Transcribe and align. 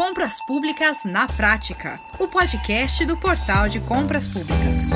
Compras 0.00 0.40
Públicas 0.40 1.04
na 1.04 1.26
Prática, 1.26 2.00
o 2.18 2.26
podcast 2.26 3.04
do 3.04 3.18
Portal 3.18 3.68
de 3.68 3.80
Compras 3.80 4.28
Públicas. 4.28 4.92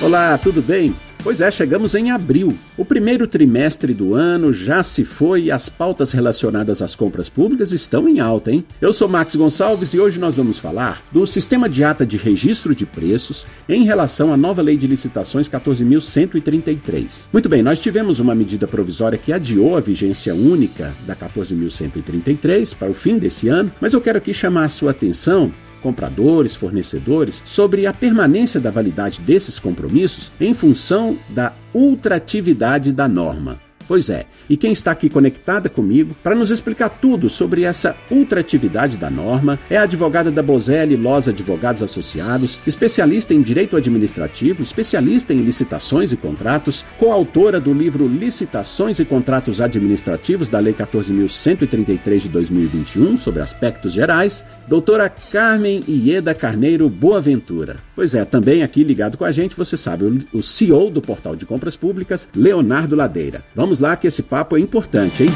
Olá, 0.00 0.38
tudo 0.38 0.62
bem? 0.62 0.96
Pois 1.26 1.40
é, 1.40 1.50
chegamos 1.50 1.96
em 1.96 2.12
abril. 2.12 2.56
O 2.76 2.84
primeiro 2.84 3.26
trimestre 3.26 3.92
do 3.92 4.14
ano 4.14 4.52
já 4.52 4.80
se 4.84 5.04
foi 5.04 5.46
e 5.46 5.50
as 5.50 5.68
pautas 5.68 6.12
relacionadas 6.12 6.80
às 6.80 6.94
compras 6.94 7.28
públicas 7.28 7.72
estão 7.72 8.08
em 8.08 8.20
alta, 8.20 8.52
hein? 8.52 8.64
Eu 8.80 8.92
sou 8.92 9.08
Max 9.08 9.34
Gonçalves 9.34 9.92
e 9.92 9.98
hoje 9.98 10.20
nós 10.20 10.36
vamos 10.36 10.60
falar 10.60 11.02
do 11.10 11.26
sistema 11.26 11.68
de 11.68 11.82
ata 11.82 12.06
de 12.06 12.16
registro 12.16 12.76
de 12.76 12.86
preços 12.86 13.44
em 13.68 13.82
relação 13.82 14.32
à 14.32 14.36
nova 14.36 14.62
lei 14.62 14.76
de 14.76 14.86
licitações 14.86 15.48
14.133. 15.48 17.26
Muito 17.32 17.48
bem, 17.48 17.60
nós 17.60 17.80
tivemos 17.80 18.20
uma 18.20 18.32
medida 18.32 18.68
provisória 18.68 19.18
que 19.18 19.32
adiou 19.32 19.76
a 19.76 19.80
vigência 19.80 20.32
única 20.32 20.94
da 21.08 21.16
14.133 21.16 22.72
para 22.76 22.92
o 22.92 22.94
fim 22.94 23.18
desse 23.18 23.48
ano, 23.48 23.72
mas 23.80 23.94
eu 23.94 24.00
quero 24.00 24.18
aqui 24.18 24.32
chamar 24.32 24.66
a 24.66 24.68
sua 24.68 24.92
atenção 24.92 25.52
compradores, 25.82 26.56
fornecedores, 26.56 27.42
sobre 27.44 27.86
a 27.86 27.92
permanência 27.92 28.60
da 28.60 28.70
validade 28.70 29.20
desses 29.20 29.58
compromissos 29.58 30.32
em 30.40 30.54
função 30.54 31.16
da 31.28 31.52
ultratividade 31.74 32.92
da 32.92 33.08
norma. 33.08 33.65
Pois 33.88 34.10
é, 34.10 34.26
e 34.50 34.56
quem 34.56 34.72
está 34.72 34.90
aqui 34.90 35.08
conectada 35.08 35.68
comigo 35.68 36.16
para 36.22 36.34
nos 36.34 36.50
explicar 36.50 36.88
tudo 36.88 37.28
sobre 37.28 37.62
essa 37.62 37.96
ultratividade 38.10 38.96
da 38.96 39.08
norma 39.08 39.58
é 39.70 39.76
a 39.76 39.82
advogada 39.82 40.30
da 40.30 40.42
Bozelli 40.42 40.96
Loz 40.96 41.28
Advogados 41.28 41.82
Associados, 41.82 42.60
especialista 42.66 43.32
em 43.32 43.42
direito 43.42 43.76
administrativo, 43.76 44.62
especialista 44.62 45.32
em 45.32 45.42
licitações 45.42 46.12
e 46.12 46.16
contratos, 46.16 46.84
coautora 46.98 47.60
do 47.60 47.72
livro 47.72 48.08
Licitações 48.08 48.98
e 48.98 49.04
Contratos 49.04 49.60
Administrativos 49.60 50.50
da 50.50 50.58
Lei 50.58 50.74
14.133 50.74 52.18
de 52.20 52.28
2021 52.28 53.16
sobre 53.16 53.40
aspectos 53.40 53.92
gerais, 53.92 54.44
doutora 54.66 55.08
Carmen 55.08 55.84
Ieda 55.86 56.34
Carneiro 56.34 56.88
Boaventura. 56.88 57.76
Pois 57.94 58.14
é, 58.14 58.24
também 58.24 58.62
aqui 58.62 58.84
ligado 58.84 59.16
com 59.16 59.24
a 59.24 59.32
gente, 59.32 59.56
você 59.56 59.76
sabe, 59.76 60.26
o 60.32 60.42
CEO 60.42 60.90
do 60.90 61.00
Portal 61.00 61.36
de 61.36 61.46
Compras 61.46 61.76
Públicas, 61.76 62.28
Leonardo 62.34 62.96
Ladeira. 62.96 63.42
Vamos 63.54 63.75
Vamos 63.76 63.80
lá 63.90 63.96
que 63.96 64.06
esse 64.06 64.22
papo 64.22 64.56
é 64.56 64.60
importante, 64.60 65.24
hein? 65.24 65.28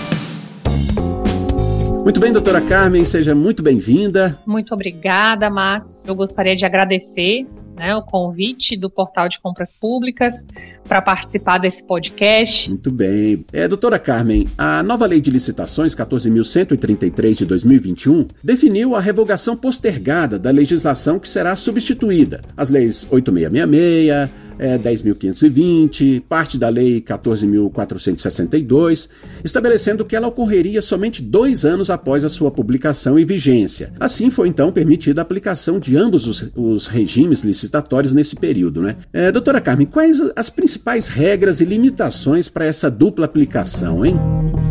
Muito 2.02 2.18
bem, 2.18 2.32
doutora 2.32 2.62
Carmen, 2.62 3.04
seja 3.04 3.34
muito 3.34 3.62
bem-vinda. 3.62 4.38
Muito 4.46 4.72
obrigada, 4.72 5.50
Max. 5.50 6.06
Eu 6.06 6.14
gostaria 6.14 6.56
de 6.56 6.64
agradecer 6.64 7.46
né, 7.76 7.94
o 7.94 8.00
convite 8.00 8.78
do 8.78 8.88
Portal 8.88 9.28
de 9.28 9.38
Compras 9.38 9.74
Públicas 9.74 10.46
para 10.88 11.02
participar 11.02 11.58
desse 11.58 11.84
podcast. 11.84 12.70
Muito 12.70 12.90
bem. 12.90 13.44
É, 13.52 13.68
doutora 13.68 13.98
Carmen, 13.98 14.48
a 14.56 14.82
nova 14.82 15.04
lei 15.04 15.20
de 15.20 15.30
licitações 15.30 15.94
14.133 15.94 17.34
de 17.34 17.44
2021 17.44 18.26
definiu 18.42 18.96
a 18.96 19.00
revogação 19.00 19.54
postergada 19.54 20.38
da 20.38 20.50
legislação 20.50 21.18
que 21.18 21.28
será 21.28 21.54
substituída. 21.56 22.40
As 22.56 22.70
leis 22.70 23.06
8666, 23.10 24.30
é, 24.60 24.78
10.520, 24.78 26.22
parte 26.28 26.56
da 26.58 26.68
Lei 26.68 27.00
14.462, 27.00 29.08
estabelecendo 29.42 30.04
que 30.04 30.14
ela 30.14 30.28
ocorreria 30.28 30.82
somente 30.82 31.22
dois 31.22 31.64
anos 31.64 31.88
após 31.88 32.22
a 32.24 32.28
sua 32.28 32.50
publicação 32.50 33.18
e 33.18 33.24
vigência. 33.24 33.90
Assim 33.98 34.28
foi 34.28 34.48
então 34.48 34.70
permitida 34.70 35.18
a 35.20 35.22
aplicação 35.22 35.80
de 35.80 35.96
ambos 35.96 36.26
os, 36.26 36.50
os 36.54 36.86
regimes 36.86 37.42
licitatórios 37.42 38.12
nesse 38.12 38.36
período. 38.36 38.82
Né? 38.82 38.96
É, 39.12 39.32
doutora 39.32 39.62
Carmen, 39.62 39.86
quais 39.86 40.20
as 40.36 40.50
principais 40.50 41.08
regras 41.08 41.62
e 41.62 41.64
limitações 41.64 42.50
para 42.50 42.66
essa 42.66 42.90
dupla 42.90 43.24
aplicação, 43.24 44.04
hein? 44.04 44.14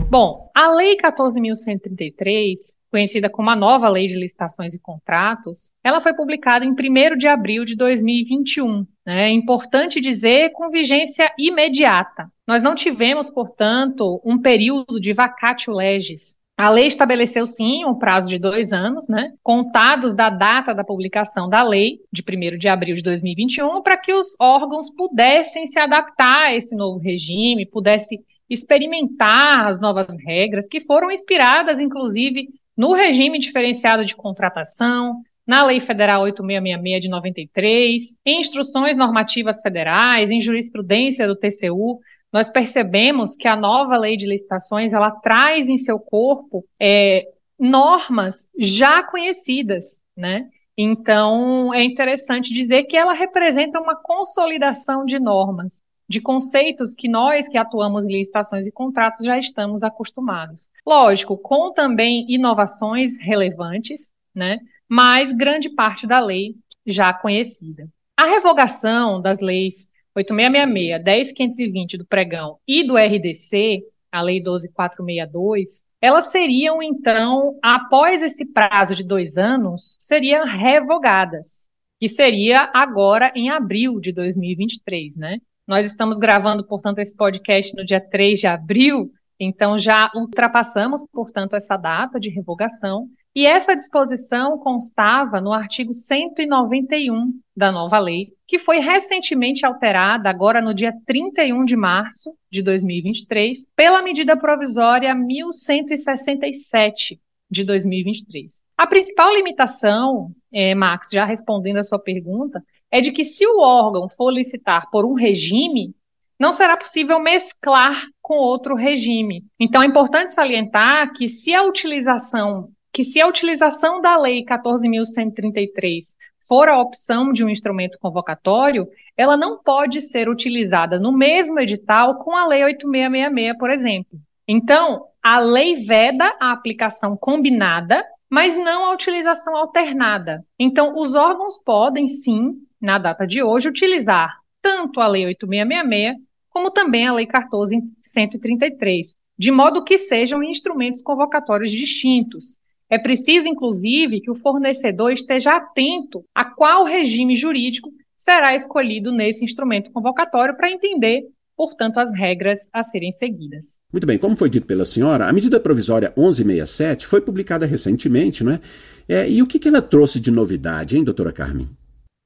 Bom, 0.10 0.50
a 0.56 0.72
Lei 0.74 0.98
14.133 0.98 2.80
conhecida 2.92 3.30
como 3.30 3.50
a 3.50 3.56
nova 3.56 3.90
Lei 3.90 4.08
de 4.08 4.18
Licitações 4.18 4.74
e 4.74 4.80
Contratos, 4.80 5.72
ela 5.84 6.02
foi 6.02 6.14
publicada 6.14 6.66
em 6.66 6.72
1 6.72 7.18
de 7.18 7.28
abril 7.28 7.64
de 7.64 7.76
2021. 7.76 8.86
Né? 9.06 9.26
É 9.26 9.30
importante 9.30 10.02
dizer 10.02 10.52
com 10.52 10.70
vigência 10.70 11.32
imediata. 11.38 12.30
Nós 12.48 12.62
não 12.62 12.76
tivemos, 12.76 13.30
portanto, 13.30 14.22
um 14.26 14.40
período 14.40 15.00
de 15.00 15.14
vacatio 15.14 15.74
legis. 15.74 16.36
A 16.58 16.70
lei 16.70 16.88
estabeleceu, 16.88 17.46
sim, 17.46 17.86
um 17.86 17.96
prazo 17.96 18.28
de 18.28 18.38
dois 18.38 18.74
anos, 18.74 19.08
né, 19.08 19.32
contados 19.42 20.14
da 20.14 20.30
data 20.30 20.76
da 20.76 20.84
publicação 20.84 21.48
da 21.48 21.64
lei, 21.64 22.00
de 22.12 22.22
1 22.22 22.58
de 22.58 22.68
abril 22.68 22.98
de 22.98 23.02
2021, 23.02 23.82
para 23.82 23.96
que 23.96 24.12
os 24.12 24.36
órgãos 24.38 24.94
pudessem 24.94 25.66
se 25.66 25.80
adaptar 25.80 26.48
a 26.48 26.56
esse 26.56 26.76
novo 26.76 27.00
regime, 27.00 27.66
pudessem 27.66 28.20
experimentar 28.50 29.68
as 29.68 29.80
novas 29.80 30.16
regras, 30.26 30.68
que 30.68 30.82
foram 30.82 31.12
inspiradas, 31.12 31.80
inclusive, 31.80 32.50
no 32.76 32.94
regime 32.94 33.40
diferenciado 33.40 34.04
de 34.06 34.16
contratação, 34.16 35.22
na 35.46 35.66
Lei 35.66 35.80
Federal 35.80 36.22
8666 36.22 37.02
de 37.02 37.10
93, 37.10 38.16
em 38.26 38.40
instruções 38.40 38.96
normativas 38.96 39.62
federais, 39.62 40.30
em 40.30 40.40
jurisprudência 40.40 41.28
do 41.28 41.36
TCU, 41.36 42.00
nós 42.32 42.50
percebemos 42.50 43.36
que 43.36 43.48
a 43.48 43.56
nova 43.56 43.98
lei 43.98 44.16
de 44.16 44.28
licitações 44.28 44.94
ela 44.94 45.10
traz 45.10 45.68
em 45.68 45.78
seu 45.78 46.00
corpo 46.00 46.64
é, 46.80 47.28
normas 47.60 48.48
já 48.58 49.02
conhecidas, 49.04 50.00
né? 50.16 50.48
Então 50.78 51.74
é 51.74 51.84
interessante 51.84 52.54
dizer 52.54 52.84
que 52.84 52.96
ela 52.96 53.14
representa 53.14 53.82
uma 53.82 53.96
consolidação 53.96 55.04
de 55.04 55.20
normas 55.20 55.82
de 56.10 56.20
conceitos 56.20 56.96
que 56.96 57.08
nós 57.08 57.48
que 57.48 57.58
atuamos 57.58 58.04
em 58.04 58.18
licitações 58.18 58.66
e 58.66 58.72
contratos 58.72 59.24
já 59.24 59.38
estamos 59.38 59.84
acostumados. 59.84 60.68
Lógico, 60.86 61.38
com 61.38 61.72
também 61.72 62.26
inovações 62.28 63.20
relevantes, 63.20 64.12
né? 64.34 64.58
Mas 64.88 65.32
grande 65.32 65.70
parte 65.70 66.08
da 66.08 66.20
lei 66.20 66.56
já 66.84 67.14
conhecida. 67.14 67.88
A 68.18 68.26
revogação 68.26 69.22
das 69.22 69.40
leis 69.40 69.88
8666, 70.16 71.04
10520 71.04 71.98
do 72.00 72.06
pregão 72.06 72.58
e 72.68 72.84
do 72.84 72.98
RDC, 72.98 73.84
a 74.12 74.22
lei 74.22 74.42
12462, 74.42 75.84
elas 76.02 76.32
seriam, 76.32 76.82
então, 76.82 77.60
após 77.62 78.24
esse 78.24 78.46
prazo 78.46 78.96
de 78.96 79.04
dois 79.04 79.38
anos, 79.38 79.96
seriam 80.00 80.46
revogadas, 80.46 81.70
que 82.00 82.08
seria 82.08 82.72
agora 82.74 83.32
em 83.36 83.50
abril 83.50 84.00
de 84.00 84.12
2023, 84.14 85.18
né? 85.18 85.38
Nós 85.70 85.86
estamos 85.86 86.18
gravando, 86.18 86.66
portanto, 86.66 86.98
esse 86.98 87.16
podcast 87.16 87.76
no 87.76 87.86
dia 87.86 88.02
3 88.02 88.40
de 88.40 88.48
abril, 88.48 89.12
então 89.40 89.78
já 89.78 90.10
ultrapassamos, 90.16 91.00
portanto, 91.14 91.56
essa 91.56 91.78
data 91.78 92.20
de 92.20 92.32
revogação. 92.32 93.08
E 93.36 93.46
essa 93.46 93.76
disposição 93.76 94.58
constava 94.58 95.40
no 95.40 95.54
artigo 95.54 95.94
191 95.94 97.40
da 97.56 97.72
nova 97.72 98.00
lei, 98.00 98.30
que 98.48 98.58
foi 98.58 98.80
recentemente 98.80 99.64
alterada, 99.64 100.28
agora 100.28 100.60
no 100.60 100.74
dia 100.74 100.92
31 101.06 101.64
de 101.64 101.76
março 101.76 102.34
de 102.52 102.64
2023, 102.64 103.68
pela 103.76 104.02
medida 104.02 104.36
provisória 104.36 105.14
1167 105.14 107.22
de 107.48 107.64
2023. 107.64 108.64
A 108.76 108.88
principal 108.88 109.32
limitação, 109.36 110.32
é, 110.52 110.74
Max, 110.74 111.10
já 111.14 111.26
respondendo 111.26 111.78
a 111.78 111.84
sua 111.84 112.00
pergunta, 112.00 112.60
é 112.92 113.02
de 113.02 113.12
que 113.12 113.24
se 113.24 113.46
o 113.46 113.60
órgão 113.60 114.10
for 114.10 114.32
licitar 114.32 114.90
por 114.92 115.06
um 115.06 115.14
regime, 115.14 115.94
não 116.40 116.52
será 116.52 116.78
possível 116.78 117.20
mesclar 117.20 118.02
com 118.22 118.36
outro 118.36 118.76
regime. 118.76 119.44
Então 119.60 119.84
é 119.84 119.86
importante 119.86 120.32
salientar 120.32 121.12
que 121.14 121.28
se 121.28 121.54
a 121.54 121.64
utilização 121.64 122.72
que 122.92 123.04
se 123.04 123.22
a 123.22 123.28
utilização 123.28 124.02
da 124.02 124.18
lei 124.18 124.44
14.133 124.44 126.16
for 126.48 126.68
a 126.68 126.80
opção 126.80 127.32
de 127.32 127.46
um 127.46 127.50
instrumento 127.50 128.00
convocatório, 128.00 128.88
ela 129.16 129.38
não 129.38 129.62
pode 129.62 130.02
ser 130.02 130.28
utilizada 130.28 131.00
no 131.00 131.12
mesmo 131.12 131.60
edital 131.60 132.16
com 132.16 132.36
a 132.36 132.48
lei 132.48 132.64
8666, 132.64 133.58
por 133.58 133.70
exemplo. 133.70 134.20
Então, 134.48 135.06
a 135.22 135.40
lei 135.40 135.76
veda 135.76 136.36
a 136.40 136.52
aplicação 136.52 137.16
combinada, 137.16 138.04
mas 138.30 138.58
não 138.58 138.86
a 138.86 138.94
utilização 138.94 139.56
alternada. 139.56 140.44
Então, 140.58 140.96
os 140.96 141.14
órgãos 141.16 141.58
podem 141.64 142.08
sim 142.08 142.56
na 142.82 142.98
data 142.98 143.26
de 143.26 143.44
hoje, 143.44 143.70
utilizar 143.70 144.40
tanto 144.62 145.02
a 145.02 145.08
Lei 145.08 145.26
8666 145.26 146.30
como 146.50 146.72
também 146.72 147.08
a 147.08 147.14
Lei 147.14 147.28
14133, 147.28 149.16
de 149.38 149.52
modo 149.52 149.84
que 149.84 149.98
sejam 149.98 150.44
instrumentos 150.44 151.02
convocatórios 151.02 151.72
distintos. 151.72 152.58
É 152.90 152.98
preciso, 152.98 153.48
inclusive, 153.48 154.20
que 154.20 154.32
o 154.32 154.36
fornecedor 154.36 155.12
esteja 155.12 155.56
atento 155.56 156.26
a 156.34 156.44
qual 156.44 156.84
regime 156.84 157.36
jurídico 157.36 157.92
será 158.18 158.56
escolhido 158.56 159.12
nesse 159.12 159.46
instrumento 159.46 159.92
convocatório 159.92 160.58
para 160.58 160.72
entender 160.72 161.24
portanto, 161.60 161.98
as 161.98 162.14
regras 162.14 162.70
a 162.72 162.82
serem 162.82 163.12
seguidas. 163.12 163.82
Muito 163.92 164.08
bem, 164.08 164.18
como 164.18 164.34
foi 164.34 164.50
dito 164.50 164.66
pela 164.66 164.86
senhora, 164.86 165.28
a 165.28 165.34
medida 165.34 165.60
provisória 165.60 166.14
1167 166.16 167.06
foi 167.06 167.20
publicada 167.20 167.66
recentemente, 167.66 168.46
não 168.46 168.54
é? 168.54 168.62
é 169.10 169.30
e 169.30 169.42
o 169.42 169.46
que, 169.46 169.60
que 169.60 169.68
ela 169.68 169.82
trouxe 169.82 170.22
de 170.22 170.32
novidade, 170.32 170.96
hein, 170.96 171.04
doutora 171.04 171.34
Carmen? 171.34 171.68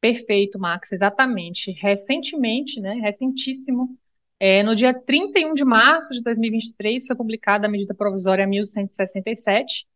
Perfeito, 0.03 0.59
Max, 0.59 0.91
exatamente. 0.91 1.71
Recentemente, 1.71 2.81
né, 2.81 2.95
recentíssimo, 2.95 3.97
é, 4.37 4.61
no 4.61 4.75
dia 4.75 4.93
31 4.93 5.53
de 5.53 5.63
março 5.63 6.13
de 6.13 6.21
2023 6.21 7.07
foi 7.07 7.15
publicada 7.15 7.67
a 7.67 7.69
medida 7.69 7.93
provisória 7.95 8.45
1167, 8.45 9.87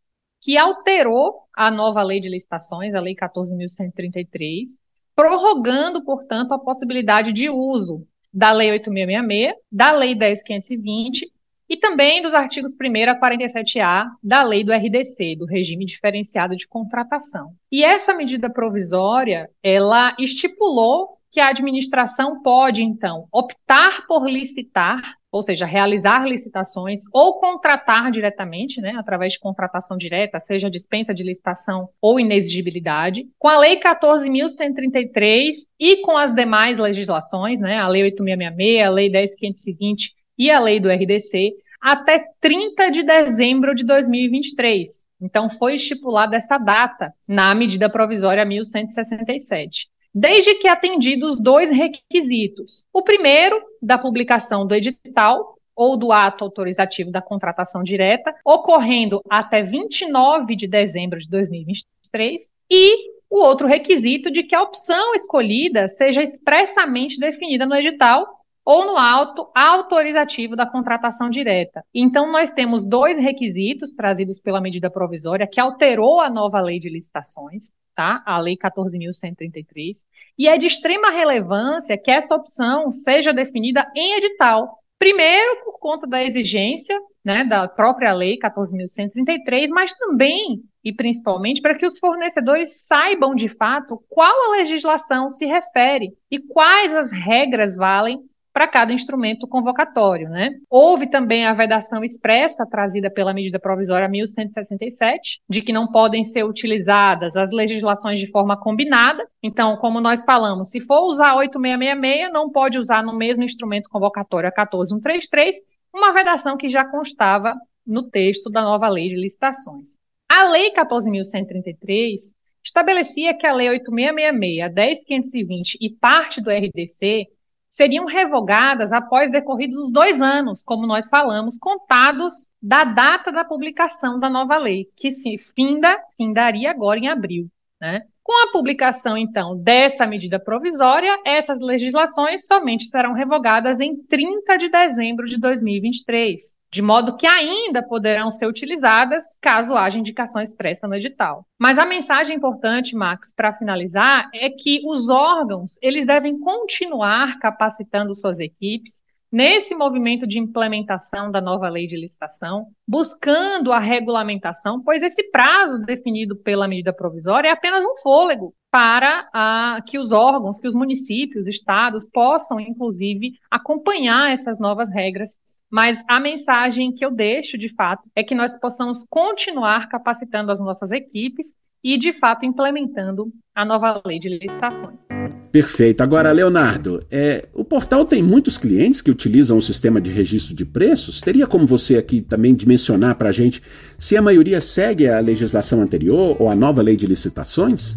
que 0.42 0.56
alterou 0.56 1.42
a 1.54 1.70
nova 1.70 2.02
lei 2.02 2.20
de 2.20 2.30
licitações, 2.30 2.94
a 2.94 3.00
lei 3.00 3.14
14.133, 3.14 4.80
prorrogando, 5.14 6.02
portanto, 6.02 6.52
a 6.54 6.58
possibilidade 6.58 7.30
de 7.30 7.50
uso 7.50 8.08
da 8.32 8.50
lei 8.50 8.70
8666, 8.70 9.62
da 9.70 9.92
lei 9.92 10.14
10520 10.14 11.30
e 11.68 11.76
também 11.76 12.22
dos 12.22 12.34
artigos 12.34 12.72
1 12.72 13.10
a 13.10 13.20
47A 13.20 14.06
da 14.22 14.42
lei 14.42 14.64
do 14.64 14.72
RDC, 14.72 15.36
do 15.36 15.44
regime 15.44 15.84
diferenciado 15.84 16.56
de 16.56 16.66
contratação. 16.66 17.52
E 17.70 17.84
essa 17.84 18.14
medida 18.14 18.50
provisória, 18.50 19.50
ela 19.62 20.16
estipulou 20.18 21.18
que 21.30 21.40
a 21.40 21.50
administração 21.50 22.42
pode, 22.42 22.82
então, 22.82 23.26
optar 23.30 24.06
por 24.06 24.26
licitar, 24.26 25.02
ou 25.30 25.42
seja, 25.42 25.66
realizar 25.66 26.26
licitações 26.26 27.00
ou 27.12 27.38
contratar 27.38 28.10
diretamente, 28.10 28.80
né, 28.80 28.94
através 28.96 29.34
de 29.34 29.38
contratação 29.38 29.96
direta, 29.96 30.40
seja 30.40 30.70
dispensa 30.70 31.12
de 31.12 31.22
licitação 31.22 31.90
ou 32.00 32.18
inexigibilidade, 32.18 33.28
com 33.38 33.46
a 33.46 33.58
Lei 33.58 33.78
14.133 33.78 35.66
e 35.78 35.98
com 35.98 36.16
as 36.16 36.34
demais 36.34 36.78
legislações, 36.78 37.60
né, 37.60 37.78
a 37.78 37.88
Lei 37.88 38.10
8.666, 38.10 38.86
a 38.86 38.90
Lei 38.90 39.10
10.520 39.10 40.17
e 40.38 40.50
a 40.50 40.60
lei 40.60 40.78
do 40.78 40.90
RDC 40.90 41.54
até 41.80 42.24
30 42.40 42.90
de 42.90 43.02
dezembro 43.02 43.74
de 43.74 43.84
2023. 43.84 45.04
Então, 45.20 45.50
foi 45.50 45.74
estipulada 45.74 46.36
essa 46.36 46.58
data 46.58 47.12
na 47.28 47.54
medida 47.54 47.90
provisória 47.90 48.44
1167. 48.44 49.88
Desde 50.14 50.54
que 50.54 50.68
atendidos 50.68 51.38
dois 51.38 51.70
requisitos. 51.70 52.84
O 52.92 53.02
primeiro, 53.02 53.60
da 53.82 53.98
publicação 53.98 54.66
do 54.66 54.74
edital 54.74 55.56
ou 55.74 55.96
do 55.96 56.10
ato 56.10 56.42
autorizativo 56.42 57.10
da 57.12 57.22
contratação 57.22 57.82
direta, 57.82 58.34
ocorrendo 58.44 59.22
até 59.30 59.62
29 59.62 60.56
de 60.56 60.66
dezembro 60.66 61.18
de 61.18 61.28
2023, 61.28 62.50
e 62.68 63.10
o 63.30 63.38
outro 63.38 63.66
requisito 63.66 64.30
de 64.30 64.42
que 64.42 64.56
a 64.56 64.62
opção 64.62 65.14
escolhida 65.14 65.88
seja 65.88 66.22
expressamente 66.22 67.20
definida 67.20 67.66
no 67.66 67.76
edital 67.76 68.37
ou 68.68 68.84
no 68.84 68.98
auto 68.98 69.50
autorizativo 69.54 70.54
da 70.54 70.66
contratação 70.66 71.30
direta. 71.30 71.82
Então, 71.94 72.30
nós 72.30 72.52
temos 72.52 72.84
dois 72.84 73.16
requisitos 73.16 73.90
trazidos 73.92 74.38
pela 74.38 74.60
medida 74.60 74.90
provisória 74.90 75.48
que 75.50 75.58
alterou 75.58 76.20
a 76.20 76.28
nova 76.28 76.60
lei 76.60 76.78
de 76.78 76.90
licitações, 76.90 77.72
tá? 77.96 78.22
A 78.26 78.38
lei 78.38 78.58
14.133, 78.58 80.04
e 80.38 80.46
é 80.46 80.58
de 80.58 80.66
extrema 80.66 81.10
relevância 81.10 81.96
que 81.96 82.10
essa 82.10 82.34
opção 82.34 82.92
seja 82.92 83.32
definida 83.32 83.90
em 83.96 84.18
edital. 84.18 84.80
Primeiro, 84.98 85.64
por 85.64 85.78
conta 85.78 86.06
da 86.06 86.22
exigência 86.22 86.94
né, 87.24 87.44
da 87.44 87.66
própria 87.68 88.12
lei 88.12 88.38
14.133, 88.38 89.68
mas 89.70 89.94
também 89.94 90.62
e 90.84 90.92
principalmente 90.92 91.62
para 91.62 91.74
que 91.74 91.86
os 91.86 91.98
fornecedores 91.98 92.86
saibam 92.86 93.34
de 93.34 93.48
fato 93.48 93.98
qual 94.10 94.48
a 94.48 94.56
legislação 94.58 95.30
se 95.30 95.46
refere 95.46 96.12
e 96.30 96.38
quais 96.38 96.94
as 96.94 97.10
regras 97.10 97.74
valem 97.74 98.28
para 98.58 98.66
cada 98.66 98.92
instrumento 98.92 99.46
convocatório. 99.46 100.28
Né? 100.28 100.50
Houve 100.68 101.08
também 101.08 101.46
a 101.46 101.54
vedação 101.54 102.02
expressa 102.02 102.66
trazida 102.66 103.08
pela 103.08 103.32
medida 103.32 103.56
provisória 103.56 104.08
1167, 104.08 105.40
de 105.48 105.62
que 105.62 105.72
não 105.72 105.86
podem 105.86 106.24
ser 106.24 106.42
utilizadas 106.42 107.36
as 107.36 107.52
legislações 107.52 108.18
de 108.18 108.28
forma 108.32 108.58
combinada. 108.58 109.24
Então, 109.40 109.76
como 109.76 110.00
nós 110.00 110.24
falamos, 110.24 110.70
se 110.70 110.80
for 110.80 111.02
usar 111.04 111.36
8666, 111.36 112.32
não 112.32 112.50
pode 112.50 112.80
usar 112.80 113.00
no 113.00 113.16
mesmo 113.16 113.44
instrumento 113.44 113.88
convocatório 113.88 114.48
a 114.48 114.52
14133, 114.52 115.54
uma 115.94 116.12
vedação 116.12 116.56
que 116.56 116.66
já 116.66 116.84
constava 116.84 117.54
no 117.86 118.10
texto 118.10 118.50
da 118.50 118.62
nova 118.62 118.88
lei 118.88 119.08
de 119.08 119.14
licitações. 119.14 120.00
A 120.28 120.48
Lei 120.48 120.72
14.133 120.72 122.34
estabelecia 122.64 123.38
que 123.38 123.46
a 123.46 123.54
Lei 123.54 123.68
8666, 123.68 124.60
a 124.60 124.68
10520 124.68 125.78
e 125.80 125.90
parte 125.90 126.42
do 126.42 126.50
RDC 126.50 127.37
seriam 127.78 128.06
revogadas 128.06 128.90
após 128.90 129.30
decorridos 129.30 129.76
os 129.76 129.92
dois 129.92 130.20
anos, 130.20 130.64
como 130.64 130.84
nós 130.84 131.08
falamos, 131.08 131.56
contados 131.56 132.48
da 132.60 132.82
data 132.82 133.30
da 133.30 133.44
publicação 133.44 134.18
da 134.18 134.28
nova 134.28 134.56
lei, 134.58 134.88
que 134.96 135.12
se 135.12 135.38
finda, 135.38 135.96
findaria 136.16 136.72
agora 136.72 136.98
em 136.98 137.06
abril. 137.06 137.46
Né? 137.80 138.00
Com 138.20 138.32
a 138.48 138.50
publicação, 138.50 139.16
então, 139.16 139.56
dessa 139.56 140.08
medida 140.08 140.40
provisória, 140.40 141.20
essas 141.24 141.60
legislações 141.60 142.48
somente 142.48 142.84
serão 142.88 143.12
revogadas 143.12 143.78
em 143.78 143.94
30 143.94 144.56
de 144.56 144.68
dezembro 144.68 145.24
de 145.24 145.38
2023, 145.38 146.56
de 146.70 146.82
modo 146.82 147.16
que 147.16 147.26
ainda 147.26 147.82
poderão 147.82 148.30
ser 148.30 148.46
utilizadas 148.46 149.36
caso 149.40 149.76
haja 149.76 149.98
indicação 149.98 150.42
expressa 150.42 150.86
no 150.86 150.94
edital. 150.94 151.46
Mas 151.58 151.78
a 151.78 151.86
mensagem 151.86 152.36
importante, 152.36 152.94
Max, 152.94 153.32
para 153.34 153.54
finalizar, 153.54 154.28
é 154.34 154.50
que 154.50 154.82
os 154.84 155.08
órgãos, 155.08 155.78
eles 155.80 156.06
devem 156.06 156.38
continuar 156.38 157.38
capacitando 157.38 158.14
suas 158.14 158.38
equipes, 158.38 159.02
nesse 159.30 159.74
movimento 159.74 160.26
de 160.26 160.38
implementação 160.38 161.30
da 161.30 161.40
nova 161.40 161.68
lei 161.68 161.86
de 161.86 161.96
licitação, 161.96 162.68
buscando 162.86 163.72
a 163.72 163.78
regulamentação, 163.78 164.82
pois 164.82 165.02
esse 165.02 165.30
prazo 165.30 165.78
definido 165.80 166.36
pela 166.36 166.66
medida 166.66 166.92
provisória 166.92 167.48
é 167.48 167.52
apenas 167.52 167.84
um 167.84 167.96
fôlego 167.96 168.54
para 168.70 169.28
a, 169.32 169.80
que 169.86 169.98
os 169.98 170.12
órgãos, 170.12 170.58
que 170.58 170.68
os 170.68 170.74
municípios, 170.74 171.48
estados 171.48 172.08
possam, 172.08 172.60
inclusive, 172.60 173.32
acompanhar 173.50 174.30
essas 174.30 174.58
novas 174.58 174.90
regras. 174.90 175.38
Mas 175.70 176.02
a 176.08 176.20
mensagem 176.20 176.92
que 176.92 177.04
eu 177.04 177.10
deixo, 177.10 177.56
de 177.56 177.74
fato, 177.74 178.02
é 178.14 178.22
que 178.22 178.34
nós 178.34 178.58
possamos 178.58 179.04
continuar 179.08 179.88
capacitando 179.88 180.52
as 180.52 180.60
nossas 180.60 180.92
equipes 180.92 181.54
e, 181.82 181.96
de 181.96 182.12
fato, 182.12 182.44
implementando 182.44 183.32
a 183.54 183.64
nova 183.64 184.00
lei 184.04 184.18
de 184.18 184.28
licitações. 184.28 185.06
Perfeito. 185.52 186.02
Agora, 186.02 186.32
Leonardo, 186.32 187.04
é, 187.10 187.48
o 187.54 187.64
portal 187.64 188.04
tem 188.04 188.22
muitos 188.22 188.58
clientes 188.58 189.00
que 189.00 189.10
utilizam 189.10 189.56
o 189.56 189.62
sistema 189.62 190.00
de 190.00 190.10
registro 190.10 190.54
de 190.54 190.64
preços. 190.64 191.20
Teria 191.20 191.46
como 191.46 191.66
você 191.66 191.96
aqui 191.96 192.20
também 192.20 192.54
dimensionar 192.54 193.16
para 193.16 193.28
a 193.28 193.32
gente 193.32 193.62
se 193.96 194.16
a 194.16 194.22
maioria 194.22 194.60
segue 194.60 195.08
a 195.08 195.20
legislação 195.20 195.80
anterior 195.80 196.36
ou 196.40 196.50
a 196.50 196.54
nova 196.54 196.82
lei 196.82 196.96
de 196.96 197.06
licitações? 197.06 197.96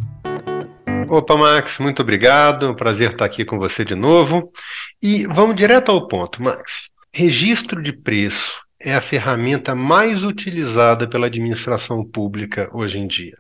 Opa, 1.12 1.36
Max, 1.36 1.78
muito 1.78 2.02
obrigado. 2.02 2.74
Prazer 2.74 3.12
estar 3.12 3.26
aqui 3.26 3.44
com 3.44 3.60
você 3.60 3.84
de 3.84 3.96
novo. 3.96 4.50
E 5.02 5.26
vamos 5.26 5.58
direto 5.58 5.92
ao 5.92 6.08
ponto, 6.08 6.42
Max. 6.42 6.88
Registro 7.14 7.84
de 7.84 7.92
preço 7.92 8.54
é 8.80 8.96
a 8.96 9.02
ferramenta 9.02 9.76
mais 9.76 10.24
utilizada 10.24 11.06
pela 11.06 11.28
administração 11.28 12.02
pública 12.06 12.70
hoje 12.72 12.98
em 12.98 13.08
dia. 13.08 13.38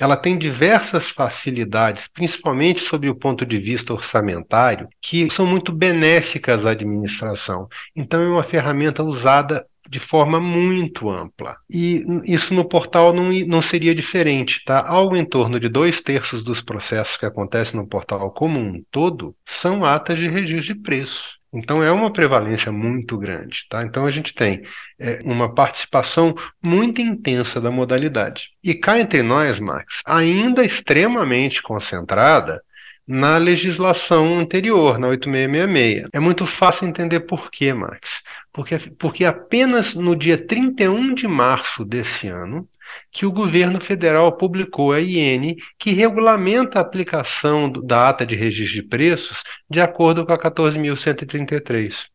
Ela 0.00 0.16
tem 0.16 0.38
diversas 0.38 1.10
facilidades, 1.10 2.08
principalmente 2.08 2.80
sob 2.80 3.10
o 3.10 3.14
ponto 3.14 3.44
de 3.44 3.58
vista 3.58 3.92
orçamentário, 3.92 4.88
que 5.02 5.28
são 5.28 5.44
muito 5.44 5.70
benéficas 5.70 6.64
à 6.64 6.70
administração. 6.70 7.68
Então, 7.94 8.22
é 8.22 8.26
uma 8.26 8.42
ferramenta 8.42 9.02
usada 9.02 9.66
de 9.92 10.00
forma 10.00 10.40
muito 10.40 11.10
ampla. 11.10 11.54
E 11.68 12.02
isso 12.24 12.54
no 12.54 12.64
portal 12.64 13.12
não, 13.12 13.30
não 13.46 13.60
seria 13.60 13.94
diferente, 13.94 14.64
tá? 14.64 14.82
Algo 14.88 15.14
em 15.14 15.24
torno 15.24 15.60
de 15.60 15.68
dois 15.68 16.00
terços 16.00 16.42
dos 16.42 16.62
processos 16.62 17.18
que 17.18 17.26
acontecem 17.26 17.78
no 17.78 17.86
portal 17.86 18.30
como 18.30 18.58
um 18.58 18.82
todo 18.90 19.36
são 19.44 19.84
atas 19.84 20.18
de 20.18 20.28
registro 20.28 20.74
de 20.74 20.80
preço. 20.80 21.22
Então 21.52 21.82
é 21.82 21.92
uma 21.92 22.10
prevalência 22.10 22.72
muito 22.72 23.18
grande, 23.18 23.66
tá? 23.68 23.84
Então 23.84 24.06
a 24.06 24.10
gente 24.10 24.34
tem 24.34 24.62
é, 24.98 25.18
uma 25.24 25.54
participação 25.54 26.34
muito 26.62 27.02
intensa 27.02 27.60
da 27.60 27.70
modalidade. 27.70 28.48
E 28.64 28.74
cá 28.74 28.98
entre 28.98 29.20
nós, 29.22 29.58
Max, 29.58 30.00
ainda 30.06 30.64
extremamente 30.64 31.60
concentrada 31.60 32.62
na 33.06 33.36
legislação 33.36 34.38
anterior, 34.38 34.98
na 34.98 35.08
8666. 35.08 36.08
É 36.12 36.20
muito 36.20 36.46
fácil 36.46 36.86
entender 36.86 37.20
por 37.20 37.50
quê, 37.50 37.72
Max. 37.72 38.22
Porque, 38.52 38.78
porque 38.98 39.24
apenas 39.24 39.94
no 39.94 40.14
dia 40.14 40.38
31 40.38 41.14
de 41.14 41.26
março 41.26 41.84
desse 41.84 42.28
ano 42.28 42.68
que 43.10 43.24
o 43.24 43.32
governo 43.32 43.80
federal 43.80 44.36
publicou 44.36 44.92
a 44.92 45.00
IN, 45.00 45.56
que 45.78 45.92
regulamenta 45.92 46.78
a 46.78 46.82
aplicação 46.82 47.70
da 47.70 48.08
ata 48.08 48.26
de 48.26 48.36
registro 48.36 48.82
de 48.82 48.88
preços 48.88 49.42
de 49.68 49.80
acordo 49.80 50.26
com 50.26 50.32
a 50.32 50.38
14.133. 50.38 52.06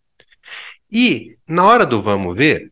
E, 0.91 1.35
na 1.47 1.65
hora 1.65 1.85
do 1.85 2.01
vamos 2.01 2.35
ver, 2.35 2.71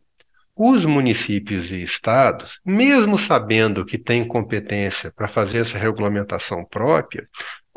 os 0.54 0.86
municípios 0.86 1.70
e 1.70 1.82
estados, 1.82 2.58
mesmo 2.64 3.18
sabendo 3.18 3.84
que 3.84 3.98
têm 3.98 4.26
competência 4.26 5.12
para 5.12 5.28
fazer 5.28 5.58
essa 5.58 5.76
regulamentação 5.76 6.64
própria, 6.64 7.28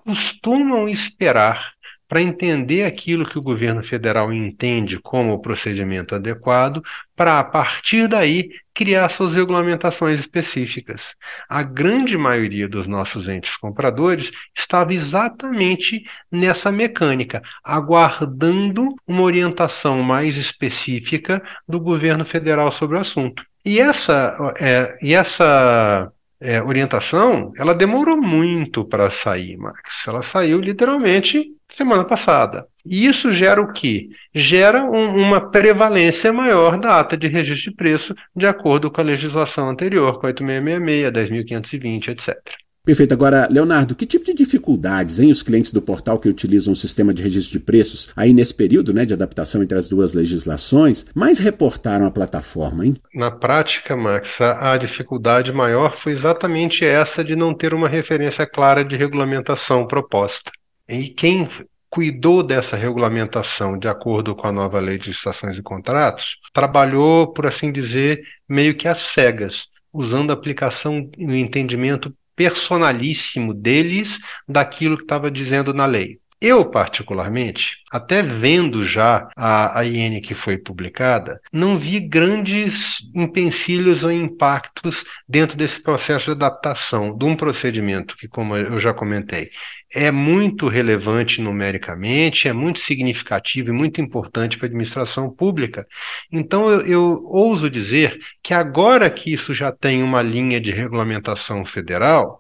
costumam 0.10 0.90
esperar 0.90 1.74
para 2.08 2.20
entender 2.20 2.84
aquilo 2.84 3.30
que 3.30 3.38
o 3.38 3.42
governo 3.42 3.84
federal 3.84 4.34
entende 4.34 4.98
como 4.98 5.32
o 5.32 5.40
procedimento 5.40 6.16
adequado, 6.16 6.82
para, 7.16 7.38
a 7.38 7.44
partir 7.44 8.08
daí, 8.08 8.50
criar 8.74 9.08
suas 9.10 9.32
regulamentações 9.32 10.20
específicas. 10.20 11.14
A 11.48 11.62
grande 11.62 12.18
maioria 12.18 12.68
dos 12.68 12.88
nossos 12.88 13.30
entes 13.30 13.56
compradores 13.58 14.32
estava 14.58 14.92
exatamente 14.92 16.04
nessa 16.32 16.72
mecânica, 16.72 17.44
aguardando 17.64 18.96
uma 19.06 19.22
orientação 19.22 20.02
mais 20.02 20.36
específica 20.36 21.44
do 21.68 21.80
governo 21.80 22.26
federal 22.26 22.72
sobre 22.72 22.98
o 22.98 23.02
assunto. 23.02 23.46
E 23.64 23.80
essa, 23.80 24.56
é, 24.60 24.98
e 25.00 25.14
essa 25.14 26.12
é, 26.42 26.62
orientação, 26.62 27.52
ela 27.58 27.76
demorou 27.76 28.18
muito 28.18 28.86
para 28.86 29.10
sair, 29.10 29.58
Max. 29.58 30.08
Ela 30.08 30.22
saiu 30.22 30.60
literalmente 30.60 31.54
semana 31.76 32.06
passada. 32.06 32.68
E 32.86 33.06
isso 33.06 33.32
gera 33.32 33.62
o 33.62 33.72
quê? 33.72 34.10
Gera 34.34 34.84
um, 34.84 35.16
uma 35.16 35.52
prevalência 35.52 36.32
maior 36.32 36.80
da 36.80 37.00
ata 37.00 37.16
de 37.18 37.28
registro 37.28 37.72
de 37.72 37.78
preço 37.78 38.16
de 38.36 38.46
acordo 38.48 38.90
com 38.90 39.02
a 39.02 39.04
legislação 39.04 39.70
anterior, 39.70 40.20
com 40.20 40.26
a 40.26 40.30
8666, 40.30 41.42
10.520, 41.44 42.08
etc. 42.10 42.69
Perfeito. 42.86 43.14
Agora, 43.14 43.48
Leonardo, 43.52 43.96
que 43.96 44.06
tipo 44.06 44.26
de 44.26 44.34
dificuldades, 44.34 45.20
hein, 45.20 45.32
os 45.32 45.44
clientes 45.44 45.72
do 45.72 45.82
portal 45.82 46.18
que 46.18 46.30
utilizam 46.30 46.74
o 46.74 46.76
sistema 46.76 47.14
de 47.14 47.22
registro 47.22 47.52
de 47.52 47.64
preços, 47.64 48.12
aí 48.16 48.34
nesse 48.34 48.54
período, 48.54 48.94
né, 48.94 49.06
de 49.06 49.14
adaptação 49.14 49.62
entre 49.62 49.78
as 49.78 49.88
duas 49.88 50.14
legislações, 50.14 51.06
mais 51.14 51.40
reportaram 51.40 52.06
a 52.06 52.12
plataforma, 52.12 52.86
hein? 52.86 52.96
Na 53.14 53.30
prática, 53.30 53.96
Max, 53.96 54.40
a, 54.42 54.74
a 54.74 54.78
dificuldade 54.78 55.52
maior 55.52 55.98
foi 55.98 56.14
exatamente 56.14 56.84
essa 56.84 57.24
de 57.24 57.36
não 57.36 57.54
ter 57.54 57.74
uma 57.74 57.88
referência 57.88 58.46
clara 58.46 58.84
de 58.84 58.96
regulamentação 58.96 59.86
proposta. 59.86 60.52
E 60.88 61.10
quem 61.10 61.48
cuidou 61.90 62.44
dessa 62.44 62.76
regulamentação 62.76 63.78
de 63.78 63.88
acordo 63.88 64.36
com 64.36 64.48
a 64.48 64.52
nova 64.52 64.80
lei 64.80 64.98
de 64.98 65.08
licitações 65.08 65.58
e 65.58 65.64
contratos, 65.64 66.38
trabalhou, 66.54 67.34
por 67.34 67.48
assim 67.48 67.72
dizer, 67.72 68.22
meio 68.48 68.76
que 68.76 68.88
às 68.88 69.00
cegas, 69.00 69.66
usando 69.92 70.30
a 70.30 70.34
aplicação 70.34 71.10
no 71.18 71.36
entendimento 71.36 72.14
personalíssimo 72.40 73.54
deles 73.54 74.18
daquilo 74.48 74.96
que 74.96 75.04
estava 75.04 75.30
dizendo 75.30 75.74
na 75.74 75.86
lei. 75.86 76.22
Eu, 76.42 76.64
particularmente, 76.64 77.80
até 77.92 78.24
vendo 78.24 78.82
já 78.82 79.30
a, 79.36 79.78
a 79.78 79.86
IN 79.86 80.22
que 80.22 80.34
foi 80.34 80.58
publicada, 80.58 81.42
não 81.52 81.78
vi 81.78 82.00
grandes 82.00 83.00
empecilhos 83.14 84.04
ou 84.04 84.12
impactos 84.12 85.04
dentro 85.28 85.58
desse 85.58 85.84
processo 85.84 86.28
de 86.28 86.32
adaptação 86.32 87.18
de 87.18 87.26
um 87.26 87.36
procedimento 87.36 88.16
que, 88.16 88.30
como 88.30 88.56
eu 88.56 88.80
já 88.80 88.94
comentei, 88.94 89.50
é 89.94 90.12
muito 90.12 90.68
relevante 90.68 91.42
numericamente, 91.42 92.48
é 92.48 92.54
muito 92.54 92.80
significativo 92.80 93.70
e 93.70 93.74
muito 93.74 94.00
importante 94.00 94.58
para 94.58 94.68
a 94.68 94.70
administração 94.70 95.30
pública. 95.30 95.88
Então, 96.32 96.70
eu, 96.70 96.82
eu 96.86 97.24
ouso 97.26 97.70
dizer 97.70 98.20
que 98.44 98.54
agora 98.54 99.10
que 99.10 99.34
isso 99.34 99.54
já 99.54 99.72
tem 99.72 100.04
uma 100.04 100.22
linha 100.22 100.60
de 100.60 100.72
regulamentação 100.72 101.66
federal, 101.66 102.40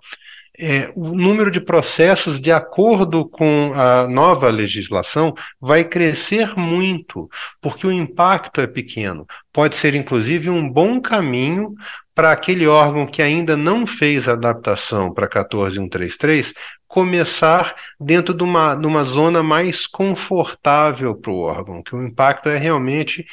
é, 0.62 0.92
o 0.94 1.16
número 1.16 1.50
de 1.50 1.62
processos, 1.62 2.40
de 2.40 2.52
acordo 2.52 3.28
com 3.28 3.72
a 3.74 4.08
nova 4.10 4.50
legislação, 4.50 5.34
vai 5.60 5.86
crescer 5.86 6.54
muito, 6.58 7.30
porque 7.62 7.88
o 7.88 7.92
impacto 7.92 8.60
é 8.60 8.68
pequeno. 8.68 9.26
Pode 9.54 9.76
ser, 9.78 9.96
inclusive, 9.96 10.50
um 10.50 10.70
bom 10.70 11.00
caminho 11.00 11.74
para 12.14 12.34
aquele 12.34 12.68
órgão 12.68 13.08
que 13.08 13.22
ainda 13.22 13.56
não 13.56 13.88
fez 13.88 14.28
adaptação 14.28 15.14
para 15.14 15.30
14133 15.30 16.54
começar 16.90 17.76
dentro 18.00 18.34
de 18.34 18.44
uma, 18.44 18.76
de 18.76 18.88
uma 18.88 19.04
zona 19.04 19.44
mais 19.44 19.86
confortável 19.86 21.16
para 21.16 21.32
o 21.32 21.38
órgão, 21.38 21.84
que 21.84 21.96
o 21.96 22.04
impacto 22.04 22.50
é 22.50 22.58
realmente 22.58 23.26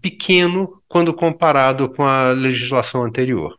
pequeno 0.00 0.80
quando 0.88 1.12
comparado 1.12 1.88
com 1.90 2.04
a 2.04 2.30
legislação 2.30 3.02
anterior. 3.04 3.58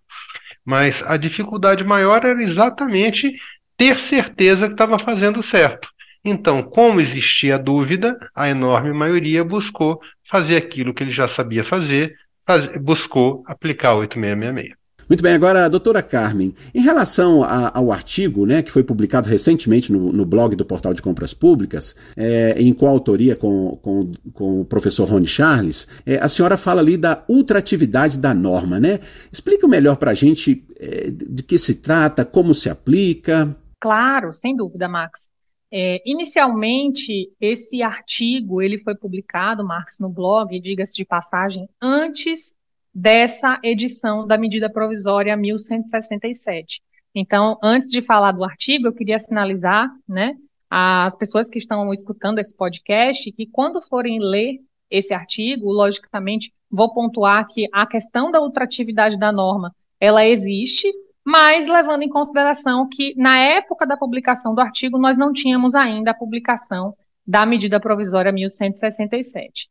Mas 0.65 1.03
a 1.03 1.17
dificuldade 1.17 1.83
maior 1.83 2.23
era 2.25 2.41
exatamente 2.41 3.35
ter 3.75 3.99
certeza 3.99 4.67
que 4.67 4.73
estava 4.73 4.97
fazendo 4.97 5.43
certo. 5.43 5.89
Então, 6.23 6.63
como 6.63 7.01
existia 7.01 7.59
dúvida, 7.59 8.17
a 8.33 8.47
enorme 8.47 8.93
maioria 8.93 9.43
buscou 9.43 9.99
fazer 10.29 10.55
aquilo 10.55 10.93
que 10.93 11.03
ele 11.03 11.11
já 11.11 11.27
sabia 11.27 11.63
fazer, 11.63 12.15
faz, 12.47 12.67
buscou 12.77 13.43
aplicar 13.47 13.95
8666. 13.95 14.80
Muito 15.11 15.23
bem, 15.23 15.33
agora, 15.33 15.69
doutora 15.69 16.01
Carmen, 16.01 16.55
em 16.73 16.79
relação 16.79 17.43
a, 17.43 17.77
ao 17.77 17.91
artigo 17.91 18.45
né, 18.45 18.61
que 18.61 18.71
foi 18.71 18.81
publicado 18.81 19.27
recentemente 19.27 19.91
no, 19.91 20.09
no 20.09 20.25
blog 20.25 20.55
do 20.55 20.63
Portal 20.63 20.93
de 20.93 21.01
Compras 21.01 21.33
Públicas, 21.33 21.93
é, 22.15 22.55
em 22.57 22.71
coautoria 22.71 23.35
com, 23.35 23.77
com, 23.81 24.13
com 24.31 24.61
o 24.61 24.63
professor 24.65 25.03
Rony 25.09 25.27
Charles, 25.27 25.85
é, 26.05 26.15
a 26.15 26.29
senhora 26.29 26.55
fala 26.55 26.79
ali 26.79 26.95
da 26.95 27.25
ultratividade 27.27 28.17
da 28.17 28.33
norma, 28.33 28.79
né? 28.79 29.01
Explica 29.29 29.67
melhor 29.67 29.97
para 29.97 30.11
a 30.11 30.13
gente 30.13 30.65
é, 30.79 31.11
de 31.11 31.43
que 31.43 31.57
se 31.57 31.81
trata, 31.81 32.23
como 32.23 32.53
se 32.53 32.69
aplica. 32.69 33.53
Claro, 33.81 34.31
sem 34.31 34.55
dúvida, 34.55 34.87
Max. 34.87 35.29
É, 35.73 36.01
inicialmente, 36.09 37.29
esse 37.41 37.83
artigo 37.83 38.61
ele 38.61 38.79
foi 38.79 38.95
publicado, 38.95 39.61
Marx, 39.61 39.97
no 39.99 40.07
blog, 40.07 40.57
diga-se 40.61 40.95
de 40.95 41.03
passagem, 41.03 41.67
antes 41.81 42.55
dessa 42.93 43.59
edição 43.63 44.27
da 44.27 44.37
medida 44.37 44.69
provisória 44.69 45.35
1167. 45.35 46.81
Então, 47.13 47.57
antes 47.61 47.89
de 47.89 48.01
falar 48.01 48.31
do 48.31 48.43
artigo, 48.43 48.87
eu 48.87 48.93
queria 48.93 49.19
sinalizar, 49.19 49.89
né, 50.07 50.35
as 50.69 51.15
pessoas 51.15 51.49
que 51.49 51.57
estão 51.57 51.91
escutando 51.91 52.39
esse 52.39 52.55
podcast, 52.55 53.29
que 53.33 53.45
quando 53.45 53.81
forem 53.81 54.19
ler 54.19 54.59
esse 54.89 55.13
artigo, 55.13 55.69
logicamente, 55.69 56.53
vou 56.69 56.93
pontuar 56.93 57.45
que 57.47 57.67
a 57.73 57.85
questão 57.85 58.31
da 58.31 58.41
ultratividade 58.41 59.17
da 59.17 59.31
norma, 59.31 59.73
ela 59.99 60.25
existe, 60.25 60.91
mas 61.23 61.67
levando 61.67 62.03
em 62.03 62.09
consideração 62.09 62.87
que 62.89 63.13
na 63.15 63.37
época 63.37 63.85
da 63.85 63.97
publicação 63.97 64.55
do 64.55 64.61
artigo 64.61 64.97
nós 64.97 65.17
não 65.17 65.31
tínhamos 65.31 65.75
ainda 65.75 66.11
a 66.11 66.15
publicação 66.15 66.95
da 67.25 67.45
medida 67.45 67.79
provisória 67.79 68.31
1167. 68.31 69.69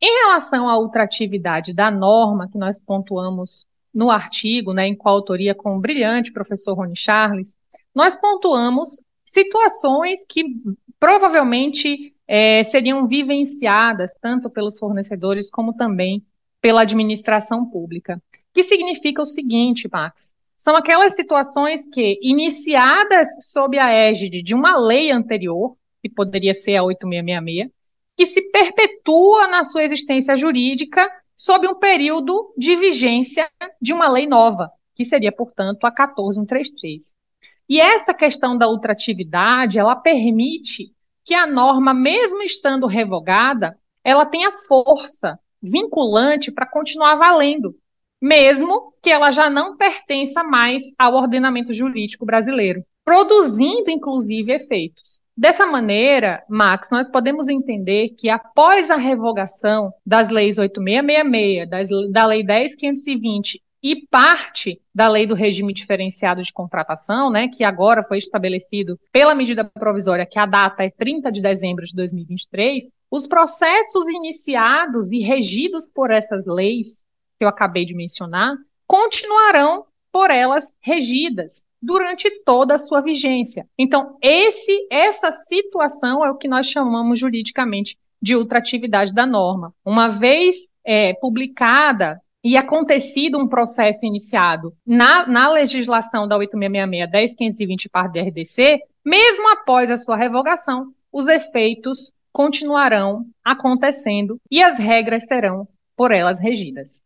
Em 0.00 0.26
relação 0.26 0.68
à 0.68 0.78
ultratividade 0.78 1.72
da 1.72 1.90
norma, 1.90 2.48
que 2.48 2.58
nós 2.58 2.78
pontuamos 2.78 3.66
no 3.92 4.10
artigo, 4.10 4.74
né, 4.74 4.86
em 4.86 4.94
coautoria 4.94 5.54
com 5.54 5.76
o 5.76 5.80
brilhante 5.80 6.32
professor 6.32 6.74
Rony 6.74 6.94
Charles, 6.94 7.56
nós 7.94 8.14
pontuamos 8.14 9.00
situações 9.24 10.20
que 10.28 10.44
provavelmente 11.00 12.14
é, 12.28 12.62
seriam 12.62 13.06
vivenciadas 13.06 14.14
tanto 14.20 14.50
pelos 14.50 14.78
fornecedores 14.78 15.50
como 15.50 15.74
também 15.74 16.22
pela 16.60 16.82
administração 16.82 17.64
pública. 17.64 18.22
Que 18.52 18.62
significa 18.62 19.22
o 19.22 19.26
seguinte, 19.26 19.88
Max: 19.90 20.34
são 20.56 20.74
aquelas 20.76 21.14
situações 21.14 21.86
que, 21.86 22.18
iniciadas 22.22 23.28
sob 23.40 23.78
a 23.78 23.90
égide 23.90 24.42
de 24.42 24.54
uma 24.54 24.76
lei 24.76 25.10
anterior, 25.10 25.76
que 26.02 26.08
poderia 26.08 26.54
ser 26.54 26.76
a 26.76 26.84
8666, 26.84 27.75
que 28.16 28.24
se 28.24 28.50
perpetua 28.50 29.46
na 29.48 29.62
sua 29.62 29.84
existência 29.84 30.36
jurídica 30.36 31.08
sob 31.36 31.68
um 31.68 31.74
período 31.74 32.52
de 32.56 32.74
vigência 32.74 33.48
de 33.80 33.92
uma 33.92 34.08
lei 34.08 34.26
nova, 34.26 34.70
que 34.94 35.04
seria, 35.04 35.30
portanto, 35.30 35.84
a 35.84 35.90
14133. 35.90 37.14
E 37.68 37.80
essa 37.80 38.14
questão 38.14 38.56
da 38.56 38.68
ultratividade, 38.68 39.78
ela 39.78 39.94
permite 39.94 40.92
que 41.24 41.34
a 41.34 41.46
norma, 41.46 41.92
mesmo 41.92 42.42
estando 42.42 42.86
revogada, 42.86 43.78
ela 44.02 44.24
tenha 44.24 44.52
força 44.68 45.38
vinculante 45.60 46.52
para 46.52 46.70
continuar 46.70 47.16
valendo, 47.16 47.76
mesmo 48.22 48.94
que 49.02 49.10
ela 49.10 49.30
já 49.30 49.50
não 49.50 49.76
pertença 49.76 50.42
mais 50.42 50.84
ao 50.96 51.14
ordenamento 51.14 51.74
jurídico 51.74 52.24
brasileiro, 52.24 52.84
produzindo 53.06 53.88
inclusive 53.88 54.52
efeitos. 54.52 55.20
Dessa 55.36 55.64
maneira, 55.64 56.42
Max, 56.48 56.90
nós 56.90 57.08
podemos 57.08 57.46
entender 57.46 58.08
que 58.18 58.28
após 58.28 58.90
a 58.90 58.96
revogação 58.96 59.94
das 60.04 60.28
leis 60.28 60.58
8666, 60.58 61.70
das, 61.70 61.88
da 62.10 62.26
lei 62.26 62.42
10520 62.42 63.62
e 63.80 64.04
parte 64.08 64.80
da 64.92 65.06
lei 65.06 65.24
do 65.24 65.36
regime 65.36 65.72
diferenciado 65.72 66.42
de 66.42 66.52
contratação, 66.52 67.30
né, 67.30 67.46
que 67.46 67.62
agora 67.62 68.02
foi 68.02 68.18
estabelecido 68.18 68.98
pela 69.12 69.36
medida 69.36 69.64
provisória, 69.64 70.26
que 70.26 70.40
a 70.40 70.46
data 70.46 70.82
é 70.82 70.90
30 70.90 71.30
de 71.30 71.40
dezembro 71.40 71.84
de 71.84 71.94
2023, 71.94 72.92
os 73.08 73.28
processos 73.28 74.08
iniciados 74.08 75.12
e 75.12 75.20
regidos 75.20 75.88
por 75.88 76.10
essas 76.10 76.44
leis 76.44 77.04
que 77.38 77.44
eu 77.44 77.48
acabei 77.48 77.84
de 77.84 77.94
mencionar 77.94 78.56
continuarão 78.84 79.84
por 80.10 80.30
elas 80.30 80.72
regidas 80.80 81.62
durante 81.86 82.28
toda 82.44 82.74
a 82.74 82.78
sua 82.78 83.00
vigência. 83.00 83.64
Então, 83.78 84.16
esse, 84.20 84.88
essa 84.90 85.30
situação 85.30 86.24
é 86.24 86.30
o 86.30 86.36
que 86.36 86.48
nós 86.48 86.66
chamamos 86.66 87.20
juridicamente 87.20 87.96
de 88.20 88.34
ultratividade 88.34 89.14
da 89.14 89.24
norma. 89.24 89.72
Uma 89.84 90.08
vez 90.08 90.68
é, 90.84 91.14
publicada 91.14 92.20
e 92.44 92.56
acontecido 92.56 93.38
um 93.38 93.46
processo 93.46 94.04
iniciado 94.04 94.74
na, 94.84 95.28
na 95.28 95.48
legislação 95.48 96.26
da 96.26 96.36
8666, 96.36 97.36
10520 97.36 97.88
par 97.88 98.10
DRDC, 98.10 98.80
mesmo 99.04 99.48
após 99.52 99.88
a 99.88 99.96
sua 99.96 100.16
revogação, 100.16 100.88
os 101.12 101.28
efeitos 101.28 102.12
continuarão 102.32 103.24
acontecendo 103.44 104.40
e 104.50 104.60
as 104.60 104.78
regras 104.78 105.28
serão 105.28 105.68
por 105.96 106.10
elas 106.10 106.40
regidas. 106.40 107.04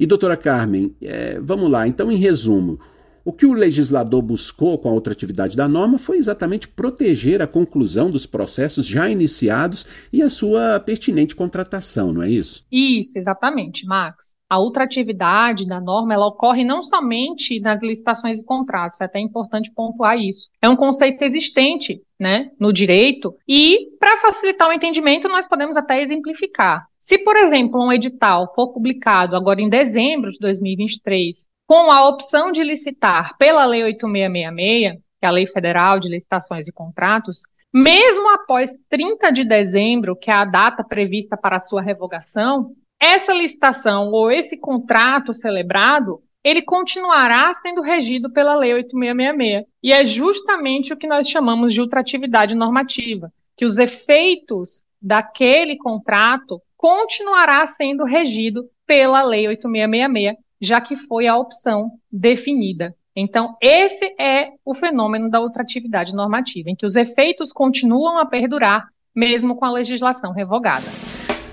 E 0.00 0.04
doutora 0.04 0.36
Carmen, 0.36 0.94
é, 1.00 1.38
vamos 1.40 1.70
lá, 1.70 1.86
então 1.86 2.10
em 2.10 2.16
resumo, 2.16 2.78
o 3.26 3.32
que 3.32 3.44
o 3.44 3.52
legislador 3.52 4.22
buscou 4.22 4.78
com 4.78 4.88
a 4.88 4.92
ultratividade 4.92 5.56
da 5.56 5.66
norma 5.66 5.98
foi 5.98 6.16
exatamente 6.16 6.68
proteger 6.68 7.42
a 7.42 7.46
conclusão 7.46 8.08
dos 8.08 8.24
processos 8.24 8.86
já 8.86 9.10
iniciados 9.10 9.84
e 10.12 10.22
a 10.22 10.30
sua 10.30 10.78
pertinente 10.78 11.34
contratação, 11.34 12.12
não 12.12 12.22
é 12.22 12.30
isso? 12.30 12.64
Isso, 12.70 13.18
exatamente, 13.18 13.84
Max. 13.84 14.36
A 14.48 14.60
ultratividade 14.60 15.66
da 15.66 15.80
norma 15.80 16.14
ela 16.14 16.28
ocorre 16.28 16.62
não 16.62 16.80
somente 16.80 17.58
nas 17.58 17.82
licitações 17.82 18.38
e 18.38 18.44
contratos, 18.44 19.00
é 19.00 19.06
até 19.06 19.18
importante 19.18 19.72
pontuar 19.74 20.16
isso. 20.16 20.48
É 20.62 20.68
um 20.68 20.76
conceito 20.76 21.20
existente 21.22 22.00
né, 22.20 22.52
no 22.60 22.72
direito 22.72 23.34
e, 23.48 23.88
para 23.98 24.18
facilitar 24.18 24.68
o 24.68 24.72
entendimento, 24.72 25.28
nós 25.28 25.48
podemos 25.48 25.76
até 25.76 26.00
exemplificar. 26.00 26.86
Se, 27.00 27.18
por 27.24 27.36
exemplo, 27.36 27.84
um 27.84 27.92
edital 27.92 28.52
for 28.54 28.72
publicado 28.72 29.34
agora 29.34 29.60
em 29.60 29.68
dezembro 29.68 30.30
de 30.30 30.38
2023 30.38 31.48
com 31.66 31.90
a 31.90 32.08
opção 32.08 32.52
de 32.52 32.62
licitar 32.62 33.36
pela 33.38 33.64
Lei 33.64 33.82
8666, 33.84 35.02
que 35.18 35.24
é 35.24 35.28
a 35.28 35.30
Lei 35.30 35.46
Federal 35.46 35.98
de 35.98 36.08
Licitações 36.08 36.68
e 36.68 36.72
Contratos, 36.72 37.42
mesmo 37.72 38.30
após 38.30 38.78
30 38.88 39.30
de 39.30 39.44
dezembro, 39.44 40.16
que 40.16 40.30
é 40.30 40.34
a 40.34 40.44
data 40.44 40.84
prevista 40.84 41.36
para 41.36 41.58
sua 41.58 41.82
revogação, 41.82 42.74
essa 42.98 43.32
licitação 43.32 44.10
ou 44.10 44.30
esse 44.30 44.58
contrato 44.58 45.34
celebrado, 45.34 46.22
ele 46.42 46.62
continuará 46.62 47.52
sendo 47.52 47.82
regido 47.82 48.32
pela 48.32 48.54
Lei 48.54 48.72
8666. 48.72 49.64
E 49.82 49.92
é 49.92 50.04
justamente 50.04 50.92
o 50.92 50.96
que 50.96 51.06
nós 51.06 51.28
chamamos 51.28 51.74
de 51.74 51.80
ultratividade 51.80 52.54
normativa, 52.54 53.32
que 53.56 53.64
os 53.64 53.78
efeitos 53.78 54.82
daquele 55.02 55.76
contrato 55.76 56.62
continuará 56.76 57.66
sendo 57.66 58.04
regido 58.04 58.68
pela 58.86 59.22
Lei 59.22 59.48
8666, 59.48 60.45
já 60.60 60.80
que 60.80 60.96
foi 60.96 61.26
a 61.26 61.36
opção 61.36 61.92
definida. 62.10 62.94
Então, 63.14 63.56
esse 63.62 64.04
é 64.20 64.50
o 64.64 64.74
fenômeno 64.74 65.30
da 65.30 65.40
ultratividade 65.40 66.14
normativa, 66.14 66.68
em 66.68 66.76
que 66.76 66.84
os 66.84 66.96
efeitos 66.96 67.50
continuam 67.50 68.18
a 68.18 68.26
perdurar, 68.26 68.88
mesmo 69.14 69.56
com 69.56 69.64
a 69.64 69.72
legislação 69.72 70.32
revogada. 70.32 70.86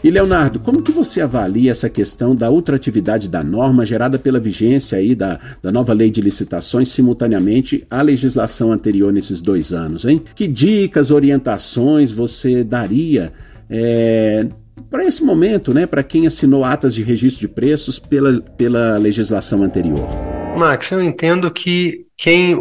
E 0.04 0.12
Leonardo, 0.12 0.60
como 0.60 0.84
que 0.84 0.92
você 0.92 1.22
avalia 1.22 1.72
essa 1.72 1.90
questão 1.90 2.36
da 2.36 2.52
ultratividade 2.52 3.30
da 3.30 3.42
norma 3.42 3.86
gerada 3.86 4.20
pela 4.20 4.38
vigência 4.38 4.98
aí 4.98 5.16
da, 5.16 5.40
da 5.62 5.72
nova 5.72 5.94
lei 5.94 6.12
de 6.12 6.20
licitações 6.20 6.90
simultaneamente 6.90 7.88
à 7.90 8.02
legislação 8.02 8.74
anterior 8.74 9.14
nesses 9.14 9.42
dois 9.42 9.72
anos, 9.72 10.04
hein? 10.04 10.22
Que 10.36 10.46
dicas, 10.46 11.10
orientações 11.10 12.12
você 12.12 12.66
daria 12.66 13.32
é, 13.70 14.46
para 14.90 15.04
esse 15.04 15.24
momento, 15.24 15.74
né, 15.74 15.86
para 15.86 16.04
quem 16.04 16.28
assinou 16.28 16.64
atas 16.64 16.94
de 16.94 17.04
registro 17.04 17.48
de 17.48 17.54
preços 17.54 18.00
pela, 18.00 18.42
pela 18.42 18.98
legislação 18.98 19.64
anterior? 19.64 20.08
Max, 20.56 20.92
eu 20.92 21.02
entendo 21.02 21.50
que 21.52 22.06
quem 22.16 22.56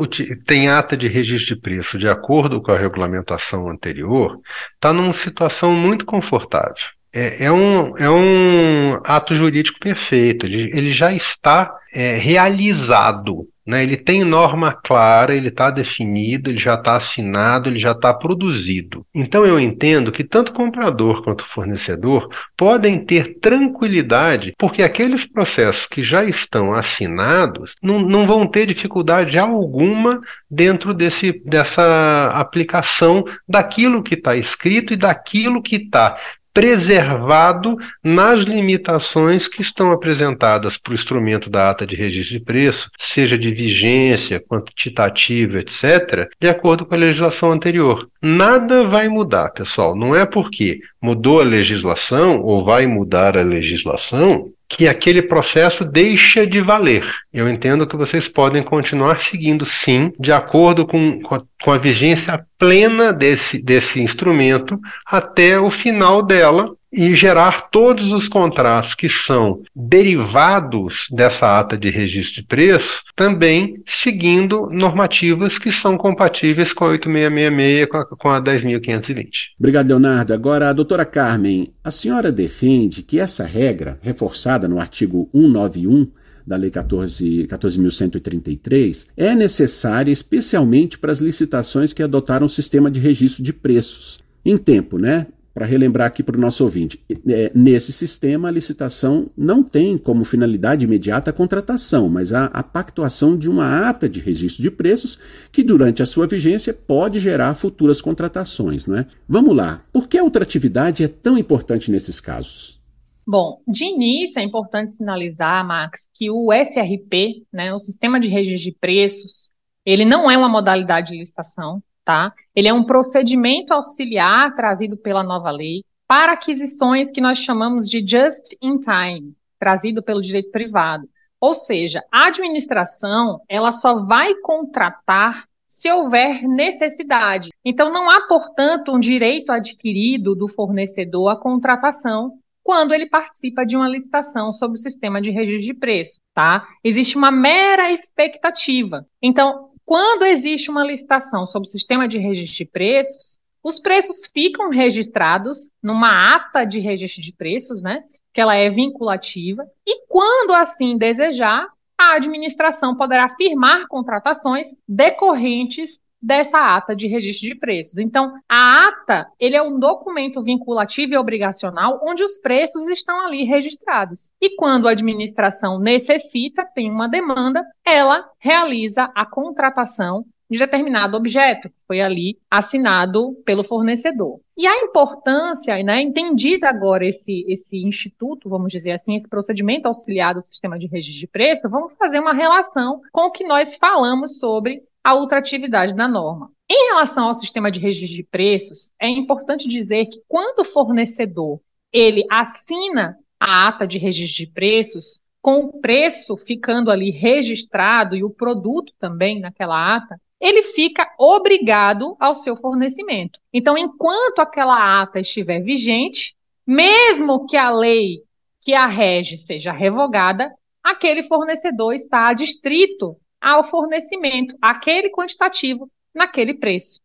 tem 0.46 0.68
ata 0.68 0.96
de 0.96 1.08
registro 1.08 1.54
de 1.54 1.60
preço 1.60 1.98
de 1.98 2.08
acordo 2.08 2.60
com 2.60 2.72
a 2.72 2.78
regulamentação 2.78 3.68
anterior 3.68 4.40
está 4.74 4.92
numa 4.92 5.12
situação 5.12 5.72
muito 5.72 6.04
confortável. 6.04 6.74
É, 7.12 7.44
é, 7.44 7.52
um, 7.52 7.96
é 7.98 8.10
um 8.10 8.94
ato 9.04 9.34
jurídico 9.34 9.78
perfeito, 9.78 10.46
ele, 10.46 10.90
já 10.90 11.12
está 11.12 11.70
é, 11.92 12.16
realizado 12.16 13.46
né? 13.66 13.82
Ele 13.82 13.96
tem 13.96 14.24
norma 14.24 14.72
clara, 14.72 15.34
ele 15.34 15.48
está 15.48 15.70
definido, 15.70 16.50
ele 16.50 16.58
já 16.58 16.74
está 16.74 16.96
assinado, 16.96 17.68
ele 17.68 17.78
já 17.78 17.92
está 17.92 18.12
produzido. 18.12 19.06
Então 19.14 19.46
eu 19.46 19.58
entendo 19.58 20.12
que 20.12 20.24
tanto 20.24 20.52
comprador 20.52 21.22
quanto 21.22 21.44
fornecedor 21.44 22.28
podem 22.56 23.04
ter 23.04 23.38
tranquilidade, 23.38 24.52
porque 24.58 24.82
aqueles 24.82 25.24
processos 25.24 25.86
que 25.86 26.02
já 26.02 26.24
estão 26.24 26.72
assinados 26.72 27.74
não, 27.82 28.00
não 28.00 28.26
vão 28.26 28.46
ter 28.46 28.66
dificuldade 28.66 29.38
alguma 29.38 30.20
dentro 30.50 30.92
desse, 30.92 31.40
dessa 31.44 32.32
aplicação 32.34 33.24
daquilo 33.48 34.02
que 34.02 34.14
está 34.14 34.36
escrito 34.36 34.92
e 34.92 34.96
daquilo 34.96 35.62
que 35.62 35.76
está 35.76 36.16
preservado 36.52 37.76
nas 38.02 38.40
limitações 38.40 39.48
que 39.48 39.62
estão 39.62 39.90
apresentadas 39.92 40.76
para 40.76 40.92
o 40.92 40.94
instrumento 40.94 41.48
da 41.48 41.70
ata 41.70 41.86
de 41.86 41.96
registro 41.96 42.38
de 42.38 42.44
preço, 42.44 42.90
seja 42.98 43.38
de 43.38 43.50
vigência, 43.50 44.40
quantitativa, 44.40 45.58
etc., 45.58 46.28
de 46.40 46.48
acordo 46.48 46.84
com 46.84 46.94
a 46.94 46.98
legislação 46.98 47.52
anterior. 47.52 48.08
Nada 48.20 48.86
vai 48.86 49.08
mudar, 49.08 49.50
pessoal. 49.50 49.96
Não 49.96 50.14
é 50.14 50.26
porque 50.26 50.80
mudou 51.00 51.40
a 51.40 51.44
legislação 51.44 52.40
ou 52.40 52.64
vai 52.64 52.86
mudar 52.86 53.36
a 53.36 53.42
legislação 53.42 54.52
que 54.72 54.88
aquele 54.88 55.20
processo 55.20 55.84
deixa 55.84 56.46
de 56.46 56.58
valer. 56.62 57.04
Eu 57.32 57.46
entendo 57.46 57.86
que 57.86 57.94
vocês 57.94 58.26
podem 58.26 58.62
continuar 58.62 59.20
seguindo, 59.20 59.66
sim, 59.66 60.10
de 60.18 60.32
acordo 60.32 60.86
com, 60.86 61.20
com, 61.62 61.70
a, 61.70 61.76
vigência 61.76 62.42
plena 62.58 63.12
desse, 63.12 63.62
desse 63.62 64.00
instrumento 64.00 64.80
até 65.06 65.60
o 65.60 65.70
final 65.70 66.22
dela, 66.22 66.70
e 66.92 67.14
gerar 67.14 67.70
todos 67.70 68.12
os 68.12 68.28
contratos 68.28 68.94
que 68.94 69.08
são 69.08 69.62
derivados 69.74 71.06
dessa 71.10 71.58
ata 71.58 71.76
de 71.76 71.88
registro 71.88 72.42
de 72.42 72.46
preço, 72.46 73.02
também 73.16 73.82
seguindo 73.86 74.68
normativas 74.70 75.58
que 75.58 75.72
são 75.72 75.96
compatíveis 75.96 76.72
com 76.72 76.84
a 76.84 76.88
8666 76.88 77.88
com 78.18 78.28
a, 78.28 78.36
a 78.36 78.42
10.520. 78.42 79.28
Obrigado, 79.58 79.88
Leonardo. 79.88 80.34
Agora, 80.34 80.68
a 80.68 80.72
doutora 80.72 81.04
Carmen, 81.04 81.72
a 81.82 81.90
senhora 81.90 82.30
defende 82.30 83.02
que 83.02 83.18
essa 83.18 83.44
regra, 83.44 83.98
reforçada 84.02 84.68
no 84.68 84.78
artigo 84.78 85.28
191, 85.32 86.08
da 86.46 86.56
Lei 86.56 86.70
14.133 86.70 89.08
é 89.16 89.34
necessária 89.34 90.10
especialmente 90.10 90.98
para 90.98 91.12
as 91.12 91.20
licitações 91.20 91.92
que 91.92 92.02
adotaram 92.02 92.46
o 92.46 92.50
sistema 92.50 92.90
de 92.90 92.98
registro 93.00 93.42
de 93.42 93.52
preços. 93.52 94.20
Em 94.44 94.58
tempo, 94.58 94.98
né? 94.98 95.28
Para 95.54 95.66
relembrar 95.66 96.06
aqui 96.06 96.22
para 96.22 96.36
o 96.36 96.40
nosso 96.40 96.64
ouvinte, 96.64 97.04
é, 97.28 97.52
nesse 97.54 97.92
sistema 97.92 98.48
a 98.48 98.50
licitação 98.50 99.30
não 99.36 99.62
tem 99.62 99.98
como 99.98 100.24
finalidade 100.24 100.84
imediata 100.84 101.30
a 101.30 101.32
contratação, 101.32 102.08
mas 102.08 102.32
a, 102.32 102.46
a 102.46 102.62
pactuação 102.62 103.36
de 103.36 103.50
uma 103.50 103.88
ata 103.88 104.08
de 104.08 104.20
registro 104.20 104.62
de 104.62 104.70
preços 104.70 105.18
que 105.50 105.62
durante 105.62 106.02
a 106.02 106.06
sua 106.06 106.26
vigência 106.26 106.72
pode 106.72 107.18
gerar 107.18 107.54
futuras 107.54 108.00
contratações. 108.00 108.86
Né? 108.86 109.06
Vamos 109.28 109.56
lá, 109.56 109.82
por 109.92 110.08
que 110.08 110.18
a 110.18 110.24
ultratividade 110.24 111.04
é 111.04 111.08
tão 111.08 111.36
importante 111.36 111.90
nesses 111.90 112.20
casos? 112.20 112.80
Bom, 113.26 113.60
de 113.68 113.84
início 113.84 114.40
é 114.40 114.42
importante 114.42 114.94
sinalizar, 114.94 115.64
Max, 115.64 116.08
que 116.12 116.28
o 116.30 116.52
SRP, 116.52 117.46
né, 117.52 117.72
o 117.72 117.78
Sistema 117.78 118.18
de 118.18 118.28
Registro 118.28 118.70
de 118.70 118.76
Preços, 118.78 119.50
ele 119.86 120.04
não 120.04 120.28
é 120.30 120.36
uma 120.36 120.48
modalidade 120.48 121.12
de 121.12 121.18
licitação, 121.18 121.80
tá? 122.04 122.32
Ele 122.54 122.68
é 122.68 122.72
um 122.72 122.84
procedimento 122.84 123.72
auxiliar 123.72 124.54
trazido 124.54 124.96
pela 124.96 125.22
nova 125.22 125.50
lei 125.50 125.82
para 126.06 126.32
aquisições 126.32 127.10
que 127.10 127.20
nós 127.20 127.38
chamamos 127.38 127.88
de 127.88 128.04
just 128.06 128.54
in 128.60 128.78
time, 128.78 129.34
trazido 129.58 130.02
pelo 130.02 130.20
direito 130.20 130.50
privado. 130.50 131.08
Ou 131.40 131.54
seja, 131.54 132.04
a 132.12 132.26
administração, 132.26 133.40
ela 133.48 133.72
só 133.72 134.04
vai 134.04 134.34
contratar 134.36 135.44
se 135.66 135.90
houver 135.90 136.42
necessidade. 136.42 137.50
Então, 137.64 137.90
não 137.90 138.10
há, 138.10 138.26
portanto, 138.26 138.92
um 138.92 139.00
direito 139.00 139.50
adquirido 139.50 140.34
do 140.34 140.46
fornecedor 140.46 141.30
à 141.30 141.36
contratação 141.36 142.38
quando 142.62 142.92
ele 142.92 143.08
participa 143.08 143.64
de 143.64 143.76
uma 143.76 143.88
licitação 143.88 144.52
sob 144.52 144.74
o 144.74 144.76
sistema 144.76 145.20
de 145.20 145.30
registro 145.30 145.72
de 145.72 145.74
preço, 145.74 146.20
tá? 146.34 146.68
Existe 146.84 147.16
uma 147.16 147.32
mera 147.32 147.90
expectativa. 147.90 149.06
Então, 149.20 149.71
quando 149.84 150.24
existe 150.24 150.70
uma 150.70 150.84
licitação 150.84 151.46
sob 151.46 151.66
o 151.66 151.70
sistema 151.70 152.06
de 152.06 152.18
registro 152.18 152.56
de 152.58 152.64
preços, 152.64 153.38
os 153.62 153.78
preços 153.78 154.26
ficam 154.32 154.70
registrados 154.70 155.68
numa 155.82 156.34
ata 156.34 156.64
de 156.64 156.80
registro 156.80 157.22
de 157.22 157.32
preços, 157.32 157.80
né? 157.80 158.02
Que 158.32 158.40
ela 158.40 158.54
é 158.56 158.68
vinculativa, 158.68 159.64
e 159.86 160.06
quando 160.06 160.52
assim 160.52 160.96
desejar, 160.96 161.68
a 161.96 162.16
administração 162.16 162.96
poderá 162.96 163.28
firmar 163.28 163.86
contratações 163.86 164.68
decorrentes 164.88 166.00
dessa 166.22 166.58
ata 166.58 166.94
de 166.94 167.08
registro 167.08 167.48
de 167.48 167.54
preços. 167.54 167.98
Então, 167.98 168.32
a 168.48 168.88
ata, 168.88 169.26
ele 169.40 169.56
é 169.56 169.62
um 169.62 169.78
documento 169.78 170.42
vinculativo 170.42 171.14
e 171.14 171.18
obrigacional 171.18 172.00
onde 172.02 172.22
os 172.22 172.38
preços 172.38 172.88
estão 172.88 173.26
ali 173.26 173.44
registrados. 173.44 174.30
E 174.40 174.54
quando 174.54 174.86
a 174.86 174.92
administração 174.92 175.80
necessita, 175.80 176.64
tem 176.64 176.90
uma 176.90 177.08
demanda, 177.08 177.64
ela 177.84 178.28
realiza 178.40 179.10
a 179.14 179.26
contratação 179.26 180.24
de 180.52 180.58
determinado 180.58 181.16
objeto 181.16 181.70
que 181.70 181.86
foi 181.86 182.02
ali 182.02 182.38
assinado 182.50 183.34
pelo 183.44 183.64
fornecedor. 183.64 184.38
E 184.54 184.66
a 184.66 184.82
importância, 184.82 185.82
né, 185.82 186.02
entendida 186.02 186.68
agora 186.68 187.06
esse, 187.06 187.42
esse 187.48 187.78
instituto, 187.78 188.50
vamos 188.50 188.70
dizer 188.70 188.92
assim, 188.92 189.16
esse 189.16 189.26
procedimento 189.26 189.86
auxiliar 189.86 190.34
do 190.34 190.42
sistema 190.42 190.78
de 190.78 190.86
registro 190.86 191.20
de 191.20 191.26
preço, 191.26 191.70
vamos 191.70 191.94
fazer 191.98 192.20
uma 192.20 192.34
relação 192.34 193.00
com 193.10 193.22
o 193.22 193.30
que 193.30 193.44
nós 193.44 193.76
falamos 193.76 194.38
sobre 194.38 194.82
a 195.02 195.14
ultratividade 195.14 195.94
da 195.94 196.06
norma. 196.06 196.50
Em 196.70 196.88
relação 196.88 197.28
ao 197.28 197.34
sistema 197.34 197.70
de 197.70 197.80
registro 197.80 198.16
de 198.16 198.22
preços, 198.24 198.90
é 199.00 199.08
importante 199.08 199.68
dizer 199.68 200.06
que 200.06 200.20
quando 200.28 200.60
o 200.60 200.64
fornecedor 200.64 201.60
ele 201.92 202.24
assina 202.30 203.18
a 203.38 203.68
ata 203.68 203.86
de 203.86 203.98
registro 203.98 204.46
de 204.46 204.52
preços, 204.52 205.20
com 205.40 205.64
o 205.64 205.80
preço 205.80 206.36
ficando 206.36 206.90
ali 206.90 207.10
registrado 207.10 208.14
e 208.14 208.22
o 208.22 208.30
produto 208.30 208.92
também 208.98 209.40
naquela 209.40 209.96
ata, 209.96 210.18
ele 210.40 210.62
fica 210.62 211.06
obrigado 211.18 212.16
ao 212.18 212.34
seu 212.34 212.56
fornecimento. 212.56 213.40
Então, 213.52 213.76
enquanto 213.76 214.38
aquela 214.40 215.02
ata 215.02 215.20
estiver 215.20 215.60
vigente, 215.60 216.34
mesmo 216.66 217.46
que 217.46 217.56
a 217.56 217.70
lei 217.70 218.22
que 218.64 218.74
a 218.74 218.86
rege 218.86 219.36
seja 219.36 219.72
revogada, 219.72 220.52
aquele 220.82 221.22
fornecedor 221.24 221.92
está 221.94 222.28
adstrito 222.28 223.16
ao 223.42 223.64
fornecimento, 223.64 224.56
aquele 224.62 225.10
quantitativo, 225.10 225.90
naquele 226.14 226.54
preço. 226.54 227.00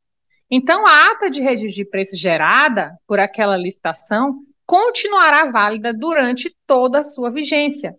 Então, 0.50 0.86
a 0.86 1.12
ata 1.12 1.30
de 1.30 1.42
registro 1.42 1.84
de 1.84 1.90
preço 1.90 2.16
gerada 2.16 2.96
por 3.08 3.20
aquela 3.20 3.58
licitação 3.58 4.40
continuará 4.66 5.50
válida 5.50 5.94
durante 5.94 6.56
toda 6.66 7.00
a 7.00 7.04
sua 7.04 7.32
vigência. 7.32 7.96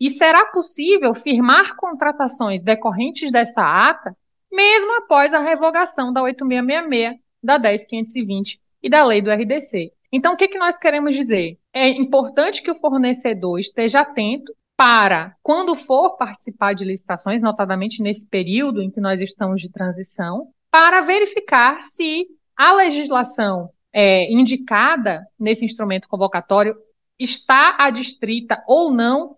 E 0.00 0.10
será 0.10 0.46
possível 0.46 1.14
firmar 1.14 1.76
contratações 1.76 2.62
decorrentes 2.62 3.30
dessa 3.30 3.62
ata, 3.62 4.16
mesmo 4.50 4.96
após 4.98 5.32
a 5.32 5.40
revogação 5.40 6.12
da 6.12 6.22
8666, 6.22 7.20
da 7.42 7.58
10520 7.58 8.60
e 8.82 8.90
da 8.90 9.04
lei 9.04 9.20
do 9.20 9.30
RDC. 9.30 9.92
Então, 10.10 10.34
o 10.34 10.36
que, 10.36 10.48
que 10.48 10.58
nós 10.58 10.78
queremos 10.78 11.14
dizer? 11.14 11.58
É 11.72 11.88
importante 11.88 12.62
que 12.62 12.70
o 12.70 12.78
fornecedor 12.78 13.58
esteja 13.58 14.00
atento 14.00 14.52
para, 14.82 15.36
quando 15.44 15.76
for 15.76 16.16
participar 16.16 16.74
de 16.74 16.84
licitações, 16.84 17.40
notadamente 17.40 18.02
nesse 18.02 18.26
período 18.26 18.82
em 18.82 18.90
que 18.90 19.00
nós 19.00 19.20
estamos 19.20 19.60
de 19.60 19.70
transição, 19.70 20.48
para 20.72 21.00
verificar 21.02 21.80
se 21.80 22.26
a 22.56 22.72
legislação 22.72 23.70
é, 23.92 24.28
indicada 24.32 25.24
nesse 25.38 25.64
instrumento 25.64 26.08
convocatório 26.08 26.74
está 27.16 27.76
adstrita 27.78 28.60
ou 28.66 28.90
não 28.90 29.36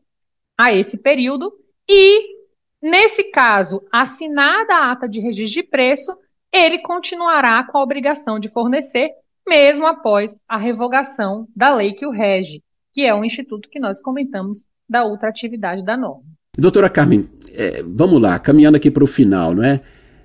a 0.57 0.72
esse 0.72 0.96
período 0.96 1.52
e, 1.87 2.38
nesse 2.80 3.24
caso, 3.24 3.87
assinada 3.92 4.74
a 4.74 4.92
ata 4.92 5.07
de 5.07 5.20
registro 5.20 5.61
de 5.61 5.68
preço, 5.68 6.16
ele 6.50 6.78
continuará 6.78 7.62
com 7.64 7.76
a 7.76 7.83
obrigação 7.83 8.38
de 8.40 8.48
fornecer, 8.48 9.11
mesmo 9.46 9.85
após 9.85 10.40
a 10.48 10.57
revogação 10.57 11.46
da 11.54 11.74
lei 11.74 11.92
que 11.92 12.07
o 12.07 12.11
rege, 12.11 12.64
que 12.94 13.04
é 13.04 13.14
o 13.14 13.22
instituto 13.22 13.68
que 13.68 13.78
nós 13.78 14.00
comentamos 14.00 14.64
da 14.88 15.05
ultratividade 15.05 15.85
da 15.85 15.97
norma. 15.97 16.25
Doutora 16.57 16.88
Carmen, 16.88 17.29
é, 17.53 17.83
vamos 17.83 18.20
lá, 18.20 18.38
caminhando 18.38 18.77
aqui 18.77 18.90
para 18.90 19.05
o 19.05 19.09
final, 19.09 19.55
não 19.55 19.64
é? 19.64 19.81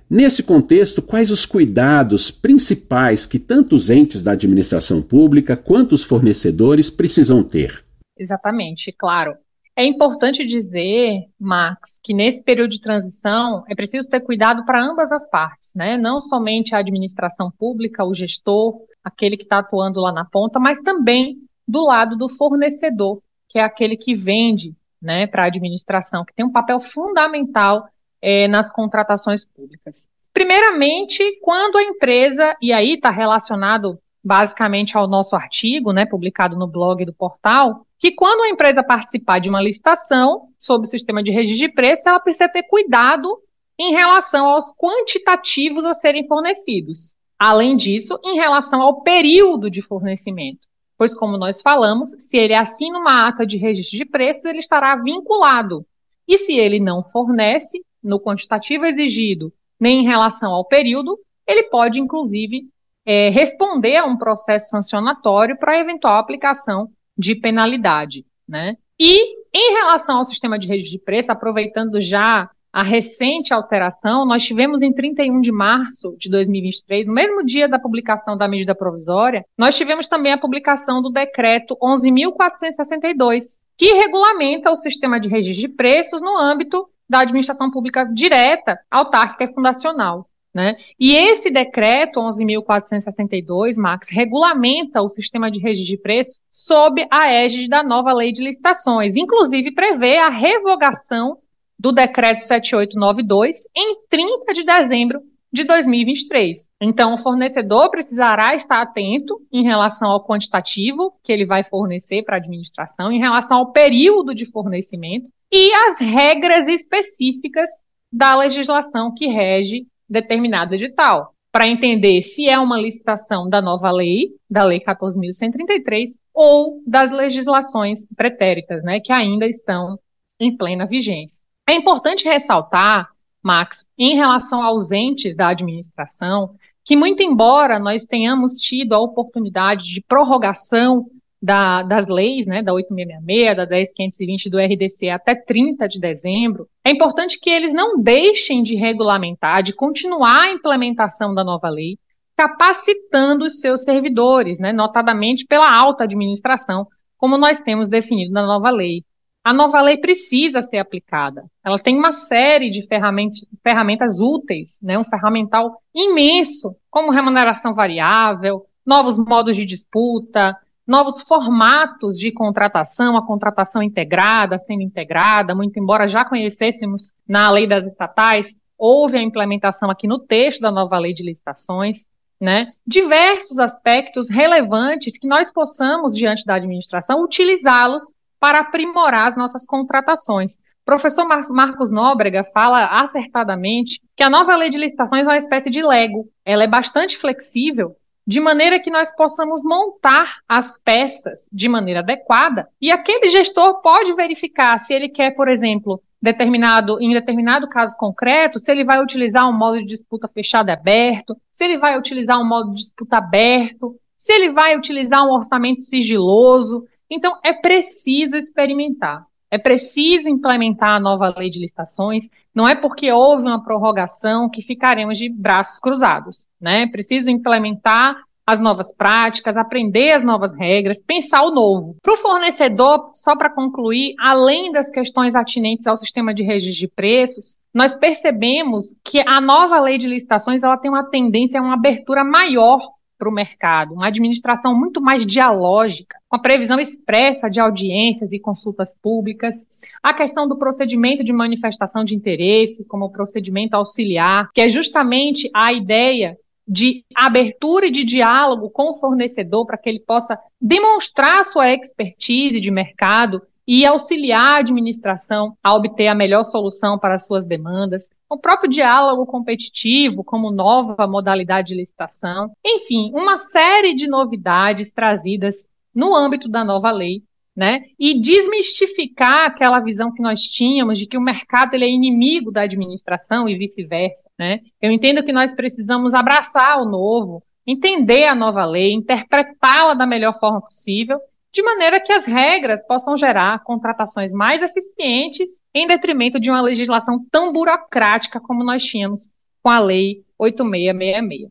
Nesse 0.08 0.42
contexto, 0.42 1.00
quais 1.00 1.30
os 1.30 1.46
cuidados 1.46 2.32
principais 2.32 3.26
que 3.26 3.38
tanto 3.38 3.76
os 3.76 3.90
entes 3.90 4.24
da 4.24 4.32
administração 4.32 5.00
pública 5.00 5.56
quanto 5.56 5.92
os 5.92 6.02
fornecedores 6.02 6.90
precisam 6.90 7.44
ter? 7.44 7.84
Exatamente, 8.18 8.92
claro. 8.92 9.36
É 9.76 9.84
importante 9.84 10.44
dizer, 10.44 11.26
Max, 11.38 12.00
que 12.02 12.12
nesse 12.12 12.42
período 12.42 12.70
de 12.70 12.80
transição 12.80 13.64
é 13.68 13.74
preciso 13.74 14.08
ter 14.08 14.20
cuidado 14.20 14.64
para 14.64 14.84
ambas 14.84 15.12
as 15.12 15.30
partes, 15.30 15.70
né? 15.76 15.96
Não 15.96 16.20
somente 16.20 16.74
a 16.74 16.78
administração 16.78 17.50
pública, 17.56 18.04
o 18.04 18.12
gestor, 18.12 18.80
aquele 19.02 19.36
que 19.36 19.44
está 19.44 19.60
atuando 19.60 20.00
lá 20.00 20.12
na 20.12 20.24
ponta, 20.24 20.58
mas 20.58 20.80
também 20.80 21.38
do 21.66 21.86
lado 21.86 22.16
do 22.16 22.28
fornecedor, 22.28 23.22
que 23.50 23.58
é 23.58 23.62
aquele 23.62 23.96
que 23.96 24.14
vende 24.14 24.74
né, 25.02 25.26
para 25.26 25.44
a 25.44 25.46
administração, 25.46 26.24
que 26.24 26.34
tem 26.34 26.46
um 26.46 26.52
papel 26.52 26.80
fundamental 26.80 27.88
é, 28.22 28.46
nas 28.48 28.70
contratações 28.70 29.44
públicas. 29.44 30.08
Primeiramente, 30.32 31.38
quando 31.42 31.76
a 31.76 31.82
empresa, 31.82 32.56
e 32.62 32.72
aí 32.72 32.94
está 32.94 33.10
relacionado 33.10 33.98
basicamente 34.22 34.96
ao 34.96 35.08
nosso 35.08 35.34
artigo, 35.34 35.92
né, 35.92 36.06
publicado 36.06 36.56
no 36.56 36.66
blog 36.66 37.04
do 37.04 37.12
portal, 37.12 37.86
que 37.98 38.12
quando 38.12 38.42
a 38.42 38.48
empresa 38.48 38.82
participar 38.82 39.40
de 39.40 39.48
uma 39.48 39.60
licitação 39.60 40.48
sob 40.58 40.84
o 40.84 40.88
sistema 40.88 41.22
de 41.22 41.32
registro 41.32 41.68
de 41.68 41.74
preço, 41.74 42.08
ela 42.08 42.20
precisa 42.20 42.48
ter 42.48 42.62
cuidado 42.64 43.38
em 43.78 43.92
relação 43.92 44.46
aos 44.46 44.70
quantitativos 44.70 45.84
a 45.84 45.94
serem 45.94 46.26
fornecidos. 46.26 47.14
Além 47.38 47.74
disso, 47.74 48.18
em 48.22 48.36
relação 48.36 48.82
ao 48.82 49.00
período 49.02 49.70
de 49.70 49.80
fornecimento. 49.80 50.69
Pois, 51.00 51.14
como 51.14 51.38
nós 51.38 51.62
falamos, 51.62 52.14
se 52.18 52.36
ele 52.36 52.52
assina 52.52 52.98
uma 52.98 53.26
ata 53.26 53.46
de 53.46 53.56
registro 53.56 53.96
de 53.96 54.04
preços, 54.04 54.44
ele 54.44 54.58
estará 54.58 54.94
vinculado. 54.96 55.82
E 56.28 56.36
se 56.36 56.58
ele 56.58 56.78
não 56.78 57.02
fornece, 57.02 57.80
no 58.04 58.20
quantitativo 58.20 58.84
exigido, 58.84 59.50
nem 59.80 60.00
em 60.00 60.04
relação 60.04 60.52
ao 60.52 60.62
período, 60.62 61.18
ele 61.46 61.62
pode, 61.70 61.98
inclusive, 61.98 62.68
é, 63.06 63.30
responder 63.30 63.96
a 63.96 64.04
um 64.04 64.18
processo 64.18 64.68
sancionatório 64.68 65.56
para 65.56 65.80
eventual 65.80 66.18
aplicação 66.18 66.90
de 67.16 67.34
penalidade. 67.34 68.26
Né? 68.46 68.76
E, 69.00 69.38
em 69.54 69.72
relação 69.72 70.18
ao 70.18 70.24
sistema 70.24 70.58
de 70.58 70.68
rede 70.68 70.90
de 70.90 70.98
preço, 70.98 71.32
aproveitando 71.32 71.98
já 71.98 72.46
a 72.72 72.82
recente 72.82 73.52
alteração, 73.52 74.24
nós 74.24 74.44
tivemos 74.44 74.80
em 74.80 74.92
31 74.92 75.40
de 75.40 75.50
março 75.50 76.14
de 76.16 76.30
2023, 76.30 77.06
no 77.06 77.12
mesmo 77.12 77.44
dia 77.44 77.68
da 77.68 77.78
publicação 77.78 78.36
da 78.36 78.48
medida 78.48 78.74
provisória, 78.74 79.44
nós 79.58 79.76
tivemos 79.76 80.06
também 80.06 80.32
a 80.32 80.38
publicação 80.38 81.02
do 81.02 81.10
decreto 81.10 81.76
11.462, 81.82 83.58
que 83.76 83.92
regulamenta 83.94 84.70
o 84.70 84.76
sistema 84.76 85.18
de 85.18 85.28
registro 85.28 85.68
de 85.68 85.74
preços 85.74 86.20
no 86.20 86.38
âmbito 86.38 86.88
da 87.08 87.20
administração 87.20 87.70
pública 87.70 88.04
direta, 88.04 88.78
autárquica 88.88 89.44
e 89.44 89.52
fundacional. 89.52 90.26
Né? 90.52 90.74
E 90.98 91.14
esse 91.14 91.50
decreto 91.50 92.20
11.462, 92.20 93.76
Max, 93.78 94.08
regulamenta 94.10 95.00
o 95.00 95.08
sistema 95.08 95.48
de 95.50 95.60
registro 95.60 95.96
de 95.96 96.02
preço 96.02 96.38
sob 96.50 97.06
a 97.10 97.30
égide 97.32 97.68
da 97.68 97.84
nova 97.84 98.12
lei 98.12 98.32
de 98.32 98.42
licitações, 98.42 99.16
inclusive 99.16 99.72
prevê 99.72 100.18
a 100.18 100.28
revogação 100.28 101.38
do 101.80 101.92
decreto 101.92 102.40
7892 102.40 103.66
em 103.74 103.96
30 104.10 104.52
de 104.52 104.64
dezembro 104.64 105.22
de 105.50 105.64
2023. 105.64 106.68
Então, 106.78 107.14
o 107.14 107.18
fornecedor 107.18 107.90
precisará 107.90 108.54
estar 108.54 108.82
atento 108.82 109.40
em 109.50 109.64
relação 109.64 110.10
ao 110.10 110.22
quantitativo 110.22 111.14
que 111.24 111.32
ele 111.32 111.46
vai 111.46 111.64
fornecer 111.64 112.22
para 112.22 112.36
a 112.36 112.38
administração, 112.38 113.10
em 113.10 113.18
relação 113.18 113.56
ao 113.56 113.72
período 113.72 114.34
de 114.34 114.44
fornecimento 114.44 115.30
e 115.50 115.72
as 115.72 115.98
regras 115.98 116.68
específicas 116.68 117.70
da 118.12 118.36
legislação 118.36 119.14
que 119.14 119.26
rege 119.26 119.86
determinado 120.06 120.74
edital, 120.74 121.34
para 121.50 121.66
entender 121.66 122.20
se 122.20 122.46
é 122.46 122.58
uma 122.58 122.78
licitação 122.78 123.48
da 123.48 123.62
nova 123.62 123.90
lei, 123.90 124.28
da 124.50 124.64
Lei 124.64 124.80
14.133, 124.80 126.10
ou 126.34 126.82
das 126.86 127.10
legislações 127.10 128.06
pretéritas, 128.14 128.82
né, 128.84 129.00
que 129.02 129.12
ainda 129.12 129.46
estão 129.46 129.98
em 130.38 130.54
plena 130.54 130.86
vigência. 130.86 131.42
É 131.70 131.74
importante 131.76 132.24
ressaltar, 132.24 133.08
Max, 133.40 133.86
em 133.96 134.16
relação 134.16 134.60
aos 134.60 134.90
entes 134.90 135.36
da 135.36 135.50
administração, 135.50 136.56
que 136.84 136.96
muito 136.96 137.22
embora 137.22 137.78
nós 137.78 138.04
tenhamos 138.04 138.54
tido 138.56 138.92
a 138.92 138.98
oportunidade 138.98 139.84
de 139.84 140.02
prorrogação 140.02 141.06
da, 141.40 141.84
das 141.84 142.08
leis, 142.08 142.44
né, 142.44 142.60
da 142.60 142.72
8666, 142.72 143.56
da 143.56 143.64
10520 143.66 144.50
do 144.50 144.58
RDC 144.58 145.10
até 145.10 145.36
30 145.36 145.86
de 145.86 146.00
dezembro, 146.00 146.66
é 146.84 146.90
importante 146.90 147.38
que 147.38 147.48
eles 147.48 147.72
não 147.72 148.02
deixem 148.02 148.64
de 148.64 148.74
regulamentar, 148.74 149.62
de 149.62 149.72
continuar 149.72 150.46
a 150.46 150.50
implementação 150.50 151.32
da 151.32 151.44
nova 151.44 151.68
lei, 151.68 151.96
capacitando 152.36 153.44
os 153.44 153.60
seus 153.60 153.84
servidores, 153.84 154.58
né, 154.58 154.72
notadamente 154.72 155.46
pela 155.46 155.72
alta 155.72 156.02
administração, 156.02 156.88
como 157.16 157.38
nós 157.38 157.60
temos 157.60 157.88
definido 157.88 158.32
na 158.32 158.44
nova 158.44 158.70
lei. 158.70 159.04
A 159.42 159.54
nova 159.54 159.80
lei 159.80 159.96
precisa 159.96 160.62
ser 160.62 160.78
aplicada. 160.78 161.44
Ela 161.64 161.78
tem 161.78 161.96
uma 161.96 162.12
série 162.12 162.68
de 162.68 162.86
ferramentas, 162.86 163.44
ferramentas 163.62 164.20
úteis, 164.20 164.78
né, 164.82 164.98
um 164.98 165.04
ferramental 165.04 165.80
imenso, 165.94 166.76
como 166.90 167.10
remuneração 167.10 167.74
variável, 167.74 168.66
novos 168.84 169.18
modos 169.18 169.56
de 169.56 169.64
disputa, 169.64 170.56
novos 170.86 171.22
formatos 171.22 172.18
de 172.18 172.30
contratação, 172.32 173.16
a 173.16 173.26
contratação 173.26 173.82
integrada, 173.82 174.58
semi-integrada, 174.58 175.54
muito 175.54 175.78
embora 175.78 176.06
já 176.06 176.24
conhecêssemos 176.24 177.12
na 177.26 177.50
lei 177.50 177.66
das 177.66 177.84
estatais, 177.84 178.54
houve 178.76 179.16
a 179.16 179.22
implementação 179.22 179.90
aqui 179.90 180.06
no 180.06 180.18
texto 180.18 180.60
da 180.60 180.70
nova 180.70 180.98
lei 180.98 181.14
de 181.14 181.22
licitações, 181.22 182.04
né? 182.40 182.72
Diversos 182.86 183.58
aspectos 183.58 184.28
relevantes 184.28 185.16
que 185.16 185.28
nós 185.28 185.52
possamos, 185.52 186.14
diante 186.14 186.44
da 186.44 186.56
administração, 186.56 187.22
utilizá-los 187.22 188.04
para 188.40 188.60
aprimorar 188.60 189.28
as 189.28 189.36
nossas 189.36 189.66
contratações. 189.66 190.56
Professor 190.84 191.28
Mar 191.28 191.40
Marcos 191.50 191.92
Nóbrega 191.92 192.42
fala 192.42 193.00
acertadamente 193.02 194.00
que 194.16 194.22
a 194.22 194.30
nova 194.30 194.56
lei 194.56 194.70
de 194.70 194.78
licitações 194.78 195.22
é 195.22 195.28
uma 195.28 195.36
espécie 195.36 195.70
de 195.70 195.82
Lego. 195.82 196.26
Ela 196.44 196.64
é 196.64 196.66
bastante 196.66 197.16
flexível 197.18 197.94
de 198.26 198.40
maneira 198.40 198.80
que 198.80 198.90
nós 198.90 199.14
possamos 199.14 199.62
montar 199.62 200.38
as 200.48 200.78
peças 200.82 201.48
de 201.52 201.68
maneira 201.68 202.00
adequada 202.00 202.68
e 202.80 202.90
aquele 202.90 203.28
gestor 203.28 203.80
pode 203.82 204.14
verificar 204.14 204.78
se 204.78 204.94
ele 204.94 205.08
quer, 205.08 205.32
por 205.32 205.48
exemplo, 205.48 206.02
determinado, 206.20 207.00
em 207.00 207.12
determinado 207.12 207.68
caso 207.68 207.96
concreto, 207.96 208.58
se 208.58 208.70
ele 208.70 208.84
vai 208.84 209.02
utilizar 209.02 209.48
um 209.48 209.56
modo 209.56 209.78
de 209.78 209.86
disputa 209.86 210.28
fechado 210.28 210.68
e 210.68 210.72
aberto, 210.72 211.36
se 211.50 211.64
ele 211.64 211.78
vai 211.78 211.98
utilizar 211.98 212.38
um 212.38 212.46
modo 212.46 212.70
de 212.70 212.76
disputa 212.76 213.16
aberto, 213.16 213.96
se 214.18 214.32
ele 214.32 214.52
vai 214.52 214.76
utilizar 214.76 215.24
um 215.24 215.32
orçamento 215.32 215.80
sigiloso. 215.80 216.84
Então, 217.10 217.38
é 217.42 217.52
preciso 217.52 218.36
experimentar. 218.36 219.26
É 219.50 219.58
preciso 219.58 220.28
implementar 220.28 220.96
a 220.96 221.00
nova 221.00 221.34
lei 221.36 221.50
de 221.50 221.58
licitações. 221.58 222.28
Não 222.54 222.68
é 222.68 222.76
porque 222.76 223.10
houve 223.10 223.42
uma 223.42 223.62
prorrogação 223.62 224.48
que 224.48 224.62
ficaremos 224.62 225.18
de 225.18 225.28
braços 225.28 225.80
cruzados, 225.80 226.46
né? 226.60 226.82
É 226.82 226.86
preciso 226.86 227.30
implementar 227.30 228.22
as 228.46 228.60
novas 228.60 228.92
práticas, 228.92 229.56
aprender 229.56 230.12
as 230.12 230.24
novas 230.24 230.52
regras, 230.52 231.00
pensar 231.00 231.42
o 231.42 231.52
novo. 231.52 231.96
Para 232.02 232.14
o 232.14 232.16
fornecedor, 232.16 233.10
só 233.12 233.36
para 233.36 233.50
concluir, 233.50 234.14
além 234.18 234.72
das 234.72 234.90
questões 234.90 235.36
atinentes 235.36 235.86
ao 235.86 235.94
sistema 235.94 236.34
de 236.34 236.42
registro 236.42 236.80
de 236.80 236.88
preços, 236.88 237.56
nós 237.72 237.94
percebemos 237.94 238.92
que 239.04 239.20
a 239.20 239.40
nova 239.40 239.80
lei 239.80 239.98
de 239.98 240.08
licitações 240.08 240.62
ela 240.62 240.76
tem 240.76 240.90
uma 240.90 241.04
tendência 241.04 241.60
a 241.60 241.62
uma 241.62 241.74
abertura 241.74 242.24
maior 242.24 242.80
para 243.20 243.28
o 243.28 243.32
mercado, 243.32 243.92
uma 243.92 244.06
administração 244.06 244.74
muito 244.74 244.98
mais 244.98 245.26
dialógica, 245.26 246.16
com 246.26 246.36
a 246.36 246.40
previsão 246.40 246.80
expressa 246.80 247.50
de 247.50 247.60
audiências 247.60 248.32
e 248.32 248.40
consultas 248.40 248.96
públicas, 248.96 249.54
a 250.02 250.14
questão 250.14 250.48
do 250.48 250.56
procedimento 250.56 251.22
de 251.22 251.32
manifestação 251.32 252.02
de 252.02 252.14
interesse, 252.14 252.82
como 252.86 253.12
procedimento 253.12 253.74
auxiliar, 253.74 254.48
que 254.54 254.62
é 254.62 254.70
justamente 254.70 255.50
a 255.54 255.70
ideia 255.70 256.38
de 256.66 257.04
abertura 257.14 257.86
e 257.86 257.90
de 257.90 258.04
diálogo 258.04 258.70
com 258.70 258.92
o 258.92 258.94
fornecedor 258.94 259.66
para 259.66 259.76
que 259.76 259.90
ele 259.90 260.00
possa 260.00 260.38
demonstrar 260.58 261.44
sua 261.44 261.70
expertise 261.70 262.58
de 262.58 262.70
mercado 262.70 263.42
e 263.66 263.84
auxiliar 263.84 264.56
a 264.56 264.58
administração 264.60 265.56
a 265.62 265.74
obter 265.74 266.08
a 266.08 266.14
melhor 266.14 266.42
solução 266.42 266.98
para 266.98 267.16
as 267.16 267.26
suas 267.26 267.44
demandas, 267.44 268.08
o 268.30 268.38
próprio 268.38 268.70
diálogo 268.70 269.26
competitivo 269.26 270.22
como 270.22 270.52
nova 270.52 271.06
modalidade 271.08 271.68
de 271.68 271.74
licitação, 271.74 272.52
enfim, 272.64 273.10
uma 273.12 273.36
série 273.36 273.92
de 273.92 274.08
novidades 274.08 274.92
trazidas 274.92 275.66
no 275.92 276.14
âmbito 276.14 276.48
da 276.48 276.64
nova 276.64 276.92
lei, 276.92 277.24
né? 277.56 277.82
E 277.98 278.20
desmistificar 278.20 279.46
aquela 279.46 279.80
visão 279.80 280.14
que 280.14 280.22
nós 280.22 280.42
tínhamos 280.42 280.96
de 280.96 281.06
que 281.06 281.18
o 281.18 281.20
mercado 281.20 281.74
ele 281.74 281.84
é 281.84 281.90
inimigo 281.90 282.52
da 282.52 282.62
administração 282.62 283.48
e 283.48 283.58
vice-versa, 283.58 284.30
né? 284.38 284.60
Eu 284.80 284.92
entendo 284.92 285.24
que 285.24 285.32
nós 285.32 285.52
precisamos 285.52 286.14
abraçar 286.14 286.80
o 286.80 286.88
novo, 286.88 287.42
entender 287.66 288.26
a 288.26 288.34
nova 288.34 288.64
lei, 288.64 288.92
interpretá-la 288.92 289.94
da 289.94 290.06
melhor 290.06 290.38
forma 290.38 290.60
possível 290.60 291.18
de 291.52 291.62
maneira 291.62 292.00
que 292.00 292.12
as 292.12 292.24
regras 292.24 292.80
possam 292.86 293.16
gerar 293.16 293.62
contratações 293.64 294.32
mais 294.32 294.62
eficientes 294.62 295.60
em 295.74 295.86
detrimento 295.86 296.38
de 296.38 296.50
uma 296.50 296.62
legislação 296.62 297.24
tão 297.30 297.52
burocrática 297.52 298.40
como 298.40 298.64
nós 298.64 298.82
tínhamos 298.84 299.28
com 299.62 299.68
a 299.68 299.78
Lei 299.78 300.22
8666. 300.38 301.50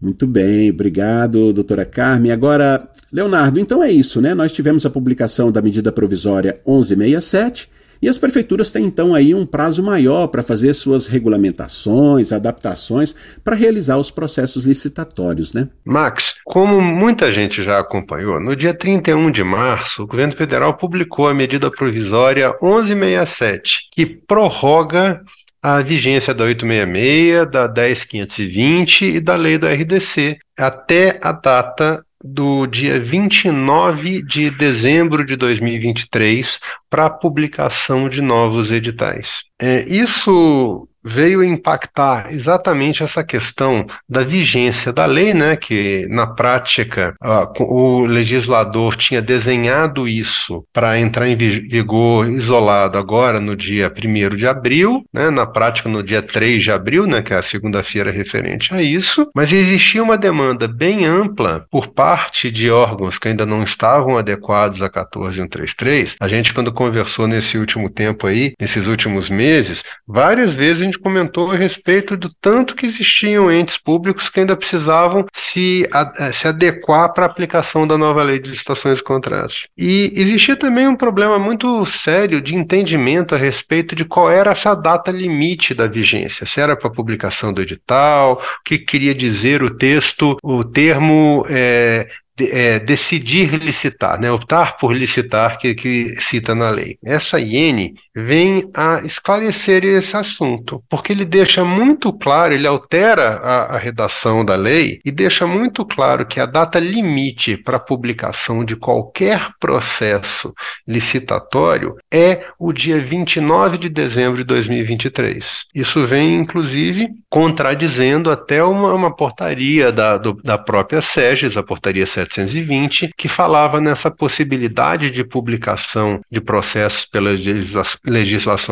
Muito 0.00 0.26
bem, 0.28 0.70
obrigado, 0.70 1.52
doutora 1.52 1.84
Carmen. 1.84 2.30
Agora, 2.30 2.88
Leonardo, 3.12 3.58
então 3.58 3.82
é 3.82 3.90
isso, 3.90 4.20
né? 4.20 4.32
Nós 4.32 4.52
tivemos 4.52 4.86
a 4.86 4.90
publicação 4.90 5.50
da 5.50 5.60
medida 5.60 5.90
provisória 5.90 6.60
1167 6.64 7.68
e 8.00 8.08
as 8.08 8.18
prefeituras 8.18 8.70
têm 8.70 8.84
então 8.84 9.14
aí 9.14 9.34
um 9.34 9.46
prazo 9.46 9.82
maior 9.82 10.26
para 10.28 10.42
fazer 10.42 10.74
suas 10.74 11.06
regulamentações, 11.06 12.32
adaptações, 12.32 13.14
para 13.42 13.56
realizar 13.56 13.98
os 13.98 14.10
processos 14.10 14.64
licitatórios, 14.64 15.52
né? 15.52 15.68
Max, 15.84 16.34
como 16.44 16.80
muita 16.80 17.32
gente 17.32 17.62
já 17.62 17.78
acompanhou, 17.78 18.40
no 18.40 18.54
dia 18.54 18.74
31 18.74 19.30
de 19.30 19.42
março, 19.42 20.02
o 20.02 20.06
governo 20.06 20.36
federal 20.36 20.76
publicou 20.76 21.28
a 21.28 21.34
medida 21.34 21.70
provisória 21.70 22.54
1167, 22.62 23.88
que 23.92 24.06
prorroga 24.06 25.22
a 25.62 25.82
vigência 25.82 26.32
da 26.32 26.44
866, 26.44 27.50
da 27.50 27.66
10520 27.66 29.04
e 29.04 29.20
da 29.20 29.34
lei 29.34 29.58
do 29.58 29.66
RDC 29.66 30.38
até 30.56 31.18
a 31.22 31.32
data 31.32 32.04
do 32.22 32.66
dia 32.66 33.00
29 33.00 34.22
de 34.22 34.50
dezembro 34.50 35.24
de 35.24 35.36
2023 35.36 36.60
para 36.90 37.06
a 37.06 37.10
publicação 37.10 38.08
de 38.08 38.20
novos 38.20 38.70
editais. 38.70 39.42
É, 39.60 39.84
isso 39.88 40.88
veio 41.04 41.42
impactar 41.42 42.32
exatamente 42.32 43.02
essa 43.02 43.24
questão 43.24 43.86
da 44.08 44.22
vigência 44.22 44.92
da 44.92 45.06
lei, 45.06 45.32
né, 45.32 45.56
que 45.56 46.06
na 46.10 46.26
prática 46.26 47.14
uh, 47.22 47.62
o 47.62 48.04
legislador 48.04 48.96
tinha 48.96 49.22
desenhado 49.22 50.06
isso 50.08 50.64
para 50.72 50.98
entrar 50.98 51.28
em 51.28 51.36
vigor 51.36 52.28
isolado 52.30 52.98
agora 52.98 53.40
no 53.40 53.56
dia 53.56 53.92
1 53.92 54.36
de 54.36 54.46
abril, 54.46 55.04
né, 55.12 55.30
na 55.30 55.46
prática 55.46 55.88
no 55.88 56.02
dia 56.02 56.22
3 56.22 56.62
de 56.62 56.70
abril, 56.70 57.06
né, 57.06 57.22
que 57.22 57.32
é 57.32 57.36
a 57.36 57.42
segunda-feira 57.42 58.10
referente 58.10 58.72
a 58.74 58.82
isso, 58.82 59.28
mas 59.34 59.52
existia 59.52 60.02
uma 60.02 60.18
demanda 60.18 60.68
bem 60.68 61.06
ampla 61.06 61.66
por 61.70 61.88
parte 61.88 62.50
de 62.50 62.70
órgãos 62.70 63.18
que 63.18 63.28
ainda 63.28 63.46
não 63.46 63.62
estavam 63.62 64.18
adequados 64.18 64.82
a 64.82 64.88
14133. 64.88 66.16
A 66.20 66.28
gente 66.28 66.52
quando 66.52 66.72
conversou 66.72 67.26
nesse 67.26 67.56
último 67.56 67.88
tempo 67.88 68.26
aí, 68.26 68.52
nesses 68.60 68.86
últimos 68.86 69.30
meses, 69.30 69.82
várias 70.06 70.54
vezes 70.54 70.82
a 70.82 70.84
gente 70.84 70.97
comentou 70.98 71.50
a 71.50 71.56
respeito 71.56 72.16
do 72.16 72.30
tanto 72.40 72.74
que 72.74 72.86
existiam 72.86 73.50
entes 73.50 73.78
públicos 73.78 74.28
que 74.28 74.40
ainda 74.40 74.56
precisavam 74.56 75.24
se, 75.32 75.88
a, 75.92 76.32
se 76.32 76.48
adequar 76.48 77.12
para 77.12 77.24
a 77.24 77.28
aplicação 77.28 77.86
da 77.86 77.96
nova 77.96 78.22
lei 78.22 78.38
de 78.38 78.50
licitações 78.50 78.98
e 78.98 79.02
contratos. 79.02 79.66
E 79.76 80.12
existia 80.14 80.56
também 80.56 80.86
um 80.86 80.96
problema 80.96 81.38
muito 81.38 81.84
sério 81.86 82.40
de 82.40 82.54
entendimento 82.54 83.34
a 83.34 83.38
respeito 83.38 83.94
de 83.94 84.04
qual 84.04 84.30
era 84.30 84.52
essa 84.52 84.74
data 84.74 85.10
limite 85.10 85.74
da 85.74 85.86
vigência, 85.86 86.46
se 86.46 86.60
era 86.60 86.76
para 86.76 86.90
publicação 86.90 87.52
do 87.52 87.62
edital, 87.62 88.42
o 88.42 88.64
que 88.64 88.78
queria 88.78 89.14
dizer 89.14 89.62
o 89.62 89.70
texto, 89.70 90.36
o 90.42 90.64
termo 90.64 91.46
é, 91.48 92.08
é, 92.40 92.78
decidir 92.78 93.54
licitar, 93.54 94.20
né, 94.20 94.30
optar 94.30 94.76
por 94.78 94.92
licitar, 94.92 95.58
que, 95.58 95.74
que 95.74 96.14
cita 96.20 96.54
na 96.54 96.70
lei. 96.70 96.98
Essa 97.04 97.40
iene 97.40 97.94
vem 98.24 98.68
a 98.74 99.00
esclarecer 99.04 99.84
esse 99.84 100.16
assunto, 100.16 100.82
porque 100.88 101.12
ele 101.12 101.24
deixa 101.24 101.64
muito 101.64 102.12
claro, 102.12 102.52
ele 102.52 102.66
altera 102.66 103.36
a, 103.36 103.76
a 103.76 103.78
redação 103.78 104.44
da 104.44 104.56
lei 104.56 105.00
e 105.04 105.12
deixa 105.12 105.46
muito 105.46 105.84
claro 105.84 106.26
que 106.26 106.40
a 106.40 106.46
data 106.46 106.78
limite 106.80 107.56
para 107.56 107.78
publicação 107.78 108.64
de 108.64 108.74
qualquer 108.74 109.50
processo 109.60 110.52
licitatório 110.86 111.94
é 112.12 112.46
o 112.58 112.72
dia 112.72 113.00
29 113.00 113.78
de 113.78 113.88
dezembro 113.88 114.38
de 114.38 114.44
2023. 114.44 115.64
Isso 115.74 116.06
vem, 116.06 116.34
inclusive, 116.34 117.08
contradizendo 117.30 118.30
até 118.30 118.62
uma, 118.64 118.92
uma 118.92 119.14
portaria 119.14 119.92
da, 119.92 120.18
do, 120.18 120.34
da 120.42 120.58
própria 120.58 121.00
SEGES, 121.00 121.56
a 121.56 121.62
portaria 121.62 122.06
720, 122.06 123.10
que 123.16 123.28
falava 123.28 123.80
nessa 123.80 124.10
possibilidade 124.10 125.10
de 125.10 125.22
publicação 125.22 126.20
de 126.30 126.40
processos 126.40 127.04
pela 127.04 127.30
legislação 127.30 128.07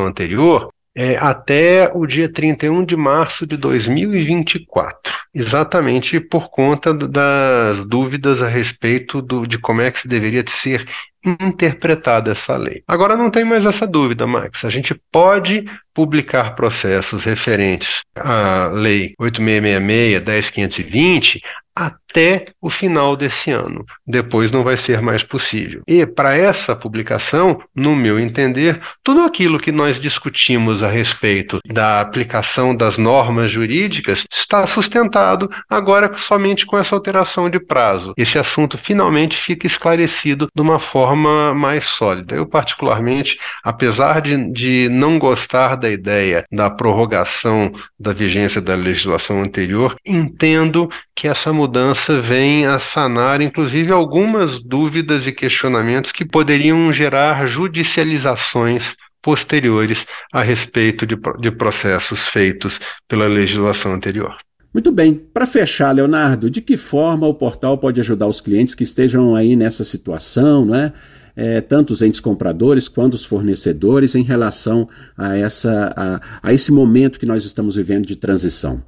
anterior 0.06 0.70
é, 0.98 1.14
até 1.18 1.90
o 1.94 2.06
dia 2.06 2.26
31 2.26 2.82
de 2.82 2.96
março 2.96 3.46
de 3.46 3.58
2024, 3.58 5.12
exatamente 5.34 6.18
por 6.18 6.48
conta 6.48 6.94
das 6.94 7.84
dúvidas 7.86 8.42
a 8.42 8.48
respeito 8.48 9.20
do, 9.20 9.46
de 9.46 9.58
como 9.58 9.82
é 9.82 9.90
que 9.90 10.00
se 10.00 10.08
deveria 10.08 10.42
ser 10.48 10.88
interpretada 11.22 12.30
essa 12.30 12.56
lei. 12.56 12.82
Agora 12.88 13.14
não 13.14 13.30
tem 13.30 13.44
mais 13.44 13.66
essa 13.66 13.86
dúvida, 13.86 14.26
Max. 14.26 14.64
A 14.64 14.70
gente 14.70 14.98
pode 15.12 15.66
publicar 15.92 16.54
processos 16.54 17.24
referentes 17.24 18.00
à 18.14 18.70
Lei 18.72 19.12
8666, 19.18 20.24
10520 20.24 21.42
até 21.76 22.46
o 22.62 22.70
final 22.70 23.14
desse 23.14 23.50
ano. 23.50 23.84
Depois 24.06 24.50
não 24.50 24.64
vai 24.64 24.78
ser 24.78 25.02
mais 25.02 25.22
possível. 25.22 25.82
E 25.86 26.06
para 26.06 26.34
essa 26.34 26.74
publicação, 26.74 27.60
no 27.74 27.94
meu 27.94 28.18
entender, 28.18 28.80
tudo 29.04 29.20
aquilo 29.20 29.58
que 29.58 29.70
nós 29.70 30.00
discutimos 30.00 30.82
a 30.82 30.88
respeito 30.88 31.60
da 31.70 32.00
aplicação 32.00 32.74
das 32.74 32.96
normas 32.96 33.50
jurídicas 33.50 34.24
está 34.32 34.66
sustentado 34.66 35.50
agora 35.68 36.16
somente 36.16 36.64
com 36.64 36.78
essa 36.78 36.94
alteração 36.94 37.50
de 37.50 37.60
prazo. 37.60 38.14
Esse 38.16 38.38
assunto 38.38 38.78
finalmente 38.78 39.36
fica 39.36 39.66
esclarecido 39.66 40.48
de 40.54 40.62
uma 40.62 40.78
forma 40.78 41.52
mais 41.54 41.84
sólida. 41.84 42.34
Eu, 42.34 42.46
particularmente, 42.46 43.38
apesar 43.62 44.22
de, 44.22 44.50
de 44.52 44.88
não 44.88 45.18
gostar 45.18 45.76
da 45.76 45.90
ideia 45.90 46.46
da 46.50 46.70
prorrogação 46.70 47.72
da 47.98 48.12
vigência 48.12 48.60
da 48.60 48.74
legislação 48.74 49.42
anterior, 49.42 49.96
entendo 50.06 50.88
que 51.16 51.26
essa 51.26 51.50
mudança 51.50 52.20
vem 52.20 52.66
a 52.66 52.78
sanar, 52.78 53.40
inclusive, 53.40 53.90
algumas 53.90 54.62
dúvidas 54.62 55.26
e 55.26 55.32
questionamentos 55.32 56.12
que 56.12 56.26
poderiam 56.26 56.92
gerar 56.92 57.46
judicializações 57.46 58.94
posteriores 59.22 60.06
a 60.30 60.42
respeito 60.42 61.06
de, 61.06 61.16
de 61.40 61.50
processos 61.50 62.28
feitos 62.28 62.78
pela 63.08 63.26
legislação 63.26 63.94
anterior. 63.94 64.36
Muito 64.74 64.92
bem. 64.92 65.14
Para 65.14 65.46
fechar, 65.46 65.90
Leonardo, 65.92 66.50
de 66.50 66.60
que 66.60 66.76
forma 66.76 67.26
o 67.26 67.32
portal 67.32 67.78
pode 67.78 67.98
ajudar 67.98 68.26
os 68.26 68.42
clientes 68.42 68.74
que 68.74 68.84
estejam 68.84 69.34
aí 69.34 69.56
nessa 69.56 69.84
situação, 69.84 70.66
não 70.66 70.74
é? 70.74 70.92
é, 71.36 71.60
tanto 71.60 71.92
os 71.92 72.02
entes 72.02 72.20
compradores 72.20 72.88
quanto 72.88 73.14
os 73.14 73.24
fornecedores 73.24 74.14
em 74.14 74.22
relação 74.22 74.88
a, 75.16 75.36
essa, 75.36 75.92
a, 75.96 76.48
a 76.48 76.52
esse 76.52 76.72
momento 76.72 77.18
que 77.18 77.26
nós 77.26 77.44
estamos 77.44 77.76
vivendo 77.76 78.06
de 78.06 78.16
transição? 78.16 78.82